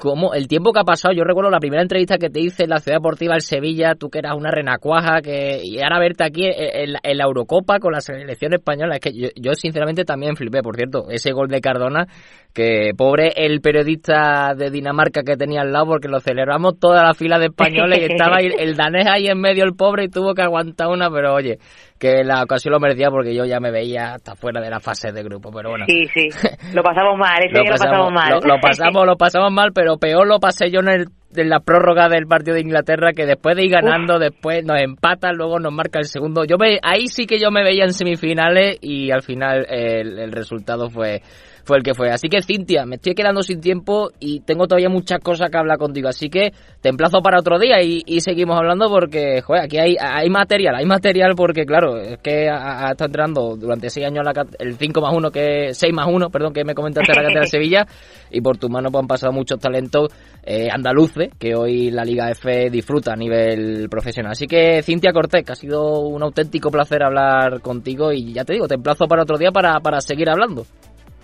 como 0.00 0.34
el 0.34 0.48
tiempo 0.48 0.72
que 0.72 0.80
ha 0.80 0.84
pasado, 0.84 1.14
yo 1.14 1.24
recuerdo 1.24 1.50
la 1.50 1.60
primera 1.60 1.82
entrevista 1.82 2.18
que 2.18 2.30
te 2.30 2.40
hice 2.40 2.64
en 2.64 2.70
la 2.70 2.80
Ciudad 2.80 2.98
Deportiva 2.98 3.34
del 3.34 3.42
Sevilla, 3.42 3.94
tú 3.94 4.08
que 4.08 4.18
eras 4.18 4.34
una 4.36 4.50
renacuaja, 4.50 5.20
que, 5.22 5.60
y 5.62 5.80
ahora 5.80 6.00
verte 6.00 6.24
aquí 6.24 6.42
en, 6.44 6.92
la 6.92 7.24
Eurocopa 7.24 7.78
con 7.78 7.92
la 7.92 8.00
selección 8.00 8.52
española, 8.54 8.96
es 8.96 9.00
que 9.00 9.12
yo, 9.12 9.28
yo 9.36 9.54
sinceramente 9.54 9.75
sinceramente 9.76 10.04
también 10.04 10.36
flipé, 10.36 10.62
por 10.62 10.74
cierto, 10.74 11.10
ese 11.10 11.32
gol 11.32 11.48
de 11.48 11.60
Cardona, 11.60 12.06
que 12.54 12.92
pobre 12.96 13.32
el 13.36 13.60
periodista 13.60 14.54
de 14.56 14.70
Dinamarca 14.70 15.22
que 15.22 15.36
tenía 15.36 15.60
al 15.60 15.70
lado, 15.70 15.86
porque 15.88 16.08
lo 16.08 16.18
celebramos 16.18 16.78
toda 16.80 17.02
la 17.02 17.12
fila 17.12 17.38
de 17.38 17.46
españoles 17.46 17.98
y 18.00 18.12
estaba 18.12 18.36
ahí, 18.38 18.48
el 18.58 18.74
danés 18.74 19.06
ahí 19.06 19.26
en 19.26 19.38
medio, 19.38 19.64
el 19.64 19.76
pobre, 19.76 20.04
y 20.04 20.08
tuvo 20.08 20.32
que 20.32 20.40
aguantar 20.40 20.88
una, 20.88 21.10
pero 21.10 21.34
oye, 21.34 21.58
que 21.98 22.24
la 22.24 22.42
ocasión 22.42 22.72
lo 22.72 22.80
merecía 22.80 23.10
porque 23.10 23.34
yo 23.34 23.44
ya 23.44 23.60
me 23.60 23.70
veía 23.70 24.14
hasta 24.14 24.34
fuera 24.34 24.62
de 24.62 24.70
la 24.70 24.80
fase 24.80 25.12
de 25.12 25.22
grupo, 25.22 25.50
pero 25.52 25.68
bueno. 25.68 25.84
Sí, 25.86 26.06
sí, 26.14 26.28
lo 26.72 26.82
pasamos 26.82 27.18
mal, 27.18 27.38
ese 27.44 27.58
lo, 27.58 27.64
pasamos, 27.64 27.98
lo 27.98 28.04
pasamos 28.08 28.12
mal. 28.12 28.32
Lo, 28.32 28.60
pasamos, 28.60 29.06
lo 29.06 29.16
pasamos 29.16 29.52
mal, 29.52 29.72
pero 29.74 29.98
peor 29.98 30.26
lo 30.26 30.40
pasé 30.40 30.70
yo 30.70 30.80
en 30.80 30.88
el 30.88 31.06
en 31.34 31.48
la 31.48 31.60
prórroga 31.60 32.08
del 32.08 32.26
partido 32.26 32.54
de 32.54 32.62
Inglaterra 32.62 33.12
que 33.12 33.26
después 33.26 33.56
de 33.56 33.64
ir 33.64 33.72
ganando, 33.72 34.18
después 34.18 34.64
nos 34.64 34.80
empata, 34.80 35.32
luego 35.32 35.58
nos 35.58 35.72
marca 35.72 35.98
el 35.98 36.06
segundo. 36.06 36.44
Yo 36.44 36.56
me, 36.58 36.78
ahí 36.82 37.08
sí 37.08 37.26
que 37.26 37.38
yo 37.38 37.50
me 37.50 37.64
veía 37.64 37.84
en 37.84 37.92
semifinales 37.92 38.78
y 38.80 39.10
al 39.10 39.22
final 39.22 39.66
el 39.68 40.32
resultado 40.32 40.88
fue 40.90 41.22
fue 41.66 41.78
el 41.78 41.82
que 41.82 41.94
fue. 41.94 42.10
Así 42.10 42.28
que 42.28 42.40
Cintia, 42.42 42.86
me 42.86 42.94
estoy 42.96 43.14
quedando 43.14 43.42
sin 43.42 43.60
tiempo 43.60 44.10
y 44.20 44.40
tengo 44.40 44.66
todavía 44.66 44.88
muchas 44.88 45.18
cosas 45.20 45.50
que 45.50 45.58
hablar 45.58 45.78
contigo. 45.78 46.08
Así 46.08 46.30
que 46.30 46.52
te 46.80 46.88
emplazo 46.88 47.20
para 47.20 47.40
otro 47.40 47.58
día 47.58 47.82
y, 47.82 48.20
seguimos 48.20 48.56
hablando 48.56 48.88
porque, 48.88 49.42
joder, 49.42 49.64
aquí 49.64 49.78
hay, 49.78 49.96
hay 50.00 50.30
material, 50.30 50.76
hay 50.76 50.86
material 50.86 51.34
porque, 51.36 51.64
claro, 51.66 51.98
es 51.98 52.18
que 52.18 52.48
ha, 52.48 52.90
estado 52.90 53.06
entrando 53.06 53.56
durante 53.56 53.90
seis 53.90 54.06
años 54.06 54.24
el 54.58 54.76
5 54.76 55.00
más 55.00 55.14
1, 55.14 55.30
que 55.30 55.74
6 55.74 55.92
más 55.92 56.06
1, 56.08 56.30
perdón, 56.30 56.52
que 56.52 56.64
me 56.64 56.74
comentaste 56.74 57.12
la 57.12 57.22
cátedra 57.22 57.40
de 57.42 57.46
Sevilla 57.46 57.86
y 58.30 58.40
por 58.40 58.56
tu 58.58 58.68
mano 58.68 58.90
pues, 58.90 59.02
han 59.02 59.08
pasado 59.08 59.32
muchos 59.32 59.58
talentos 59.58 60.12
eh, 60.44 60.68
andaluces 60.70 61.30
que 61.38 61.54
hoy 61.54 61.90
la 61.90 62.04
Liga 62.04 62.30
F 62.30 62.70
disfruta 62.70 63.12
a 63.12 63.16
nivel 63.16 63.88
profesional. 63.88 64.32
Así 64.32 64.46
que, 64.46 64.82
Cintia 64.82 65.12
Cortés, 65.12 65.44
que 65.44 65.52
ha 65.52 65.56
sido 65.56 66.00
un 66.00 66.22
auténtico 66.22 66.70
placer 66.70 67.02
hablar 67.02 67.60
contigo 67.60 68.12
y 68.12 68.32
ya 68.32 68.44
te 68.44 68.54
digo, 68.54 68.68
te 68.68 68.76
emplazo 68.76 69.06
para 69.06 69.22
otro 69.22 69.36
día 69.36 69.50
para 69.50 70.00
seguir 70.00 70.30
hablando. 70.30 70.64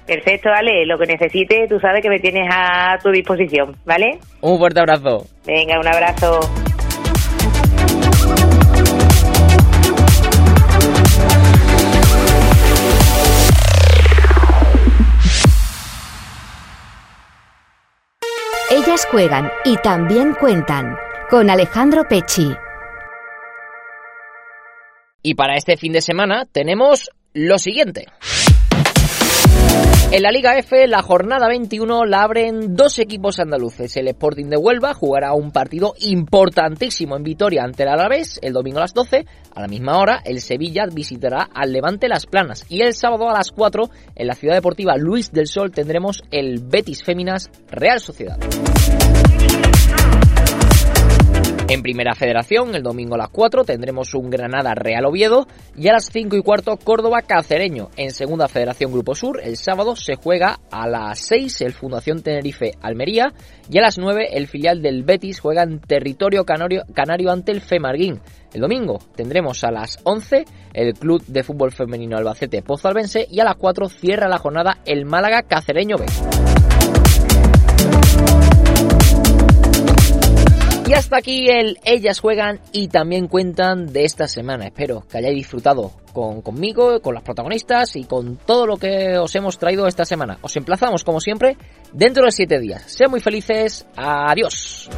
Perfecto, 0.07 0.49
Ale. 0.51 0.85
Lo 0.87 0.99
que 0.99 1.07
necesites, 1.07 1.69
tú 1.69 1.79
sabes 1.79 2.03
que 2.03 2.11
me 2.11 2.19
tienes 2.19 2.49
a 2.53 2.99
tu 3.03 3.11
disposición, 3.11 3.77
¿vale? 3.85 4.19
Un 4.41 4.59
fuerte 4.59 4.81
abrazo. 4.81 5.27
Venga, 5.47 5.79
un 5.79 5.87
abrazo. 5.87 6.41
Ellas 18.71 19.07
juegan 19.11 19.51
y 19.65 19.77
también 19.77 20.35
cuentan 20.35 20.97
con 21.29 21.51
Alejandro 21.51 22.05
Pechi. 22.09 22.55
Y 25.23 25.35
para 25.35 25.57
este 25.57 25.77
fin 25.77 25.93
de 25.93 26.01
semana 26.01 26.47
tenemos 26.51 27.11
lo 27.35 27.59
siguiente. 27.59 28.07
En 30.15 30.21
la 30.21 30.31
Liga 30.31 30.59
F, 30.59 30.87
la 30.89 31.01
jornada 31.01 31.49
21 31.49 32.05
la 32.05 32.21
abren 32.21 32.77
dos 32.77 32.99
equipos 32.99 33.41
andaluces. 33.41 33.97
El 33.97 34.09
Sporting 34.09 34.45
de 34.45 34.59
Huelva 34.59 34.93
jugará 34.93 35.33
un 35.33 35.53
partido 35.53 35.95
importantísimo 36.01 37.17
en 37.17 37.23
Vitoria 37.23 37.63
ante 37.65 37.85
el 37.85 37.89
Alavés 37.89 38.39
el 38.43 38.53
domingo 38.53 38.77
a 38.77 38.83
las 38.83 38.93
12. 38.93 39.25
A 39.55 39.61
la 39.63 39.69
misma 39.69 39.97
hora, 39.97 40.21
el 40.27 40.43
Sevilla 40.43 40.85
visitará 40.93 41.49
al 41.55 41.73
Levante 41.73 42.09
Las 42.09 42.27
Planas. 42.27 42.67
Y 42.69 42.83
el 42.83 42.93
sábado 42.93 43.31
a 43.31 43.33
las 43.33 43.53
4, 43.53 43.85
en 44.15 44.27
la 44.27 44.35
Ciudad 44.35 44.55
Deportiva 44.55 44.99
Luis 44.99 45.33
del 45.33 45.47
Sol, 45.47 45.73
tendremos 45.73 46.23
el 46.31 46.61
Betis 46.63 47.03
Féminas 47.03 47.51
Real 47.71 47.99
Sociedad. 47.99 48.39
En 51.73 51.81
Primera 51.81 52.15
Federación, 52.15 52.75
el 52.75 52.83
domingo 52.83 53.15
a 53.15 53.19
las 53.19 53.31
4 53.31 53.65
tendremos 53.65 54.13
un 54.13 54.29
Granada 54.29 54.75
Real 54.75 55.07
Oviedo 55.07 55.47
y 55.75 55.89
a 55.89 55.95
las 55.95 56.11
5 56.13 56.37
y 56.37 56.43
cuarto 56.43 56.77
Córdoba 56.77 57.23
Cacereño. 57.23 57.89
En 57.97 58.11
Segunda 58.11 58.47
Federación 58.47 58.93
Grupo 58.93 59.15
Sur, 59.15 59.41
el 59.43 59.57
sábado 59.57 59.97
se 59.97 60.17
juega 60.17 60.61
a 60.71 60.87
las 60.87 61.21
6 61.21 61.63
el 61.63 61.73
Fundación 61.73 62.23
Tenerife 62.23 62.73
Almería 62.83 63.33
y 63.71 63.79
a 63.79 63.81
las 63.81 63.97
9 63.97 64.37
el 64.37 64.49
filial 64.49 64.83
del 64.83 65.03
Betis 65.03 65.41
juega 65.41 65.63
en 65.63 65.81
territorio 65.81 66.45
canario, 66.45 66.83
canario 66.93 67.31
ante 67.31 67.53
el 67.53 67.63
Femarguín. 67.63 68.21
El 68.53 68.61
domingo 68.61 68.99
tendremos 69.17 69.65
a 69.65 69.71
las 69.71 69.99
11 70.05 70.45
el 70.75 70.93
Club 70.93 71.25
de 71.25 71.43
Fútbol 71.43 71.73
Femenino 71.73 72.19
Albacete 72.19 72.61
Pozalbense 72.61 73.27
y 73.31 73.41
a 73.41 73.45
las 73.45 73.57
4 73.57 73.89
cierra 73.89 74.29
la 74.29 74.37
jornada 74.37 74.81
el 74.85 75.07
Málaga 75.07 75.41
Cacereño 75.45 75.97
B. 75.97 76.05
Y 80.93 80.95
hasta 80.95 81.17
aquí 81.17 81.49
el 81.49 81.79
Ellas 81.85 82.21
juegan 82.21 82.61
y 82.71 82.89
también 82.89 83.27
cuentan 83.27 83.87
de 83.95 84.05
esta 84.05 84.29
semana. 84.29 84.67
Espero 84.67 85.07
que 85.11 85.17
hayáis 85.17 85.37
disfrutado 85.37 85.91
con, 86.13 86.43
conmigo, 86.43 87.01
con 87.01 87.15
las 87.15 87.23
protagonistas 87.23 87.97
y 87.97 88.05
con 88.05 88.37
todo 88.37 88.67
lo 88.67 88.77
que 88.77 89.17
os 89.17 89.35
hemos 89.35 89.57
traído 89.57 89.87
esta 89.87 90.05
semana. 90.05 90.37
Os 90.43 90.55
emplazamos, 90.55 91.03
como 91.03 91.19
siempre, 91.19 91.57
dentro 91.95 92.27
de 92.27 92.33
7 92.33 92.61
días. 92.61 92.83
Sean 92.83 93.11
muy 93.11 93.21
felices. 93.21 93.87
Adiós. 93.97 94.91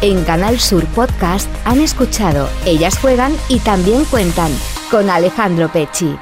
En 0.00 0.22
Canal 0.24 0.60
Sur 0.60 0.84
Podcast 0.94 1.48
han 1.64 1.80
escuchado 1.80 2.48
Ellas 2.64 2.96
juegan 2.98 3.32
y 3.48 3.58
también 3.58 4.04
cuentan 4.04 4.52
con 4.92 5.10
Alejandro 5.10 5.68
Pecci. 5.72 6.16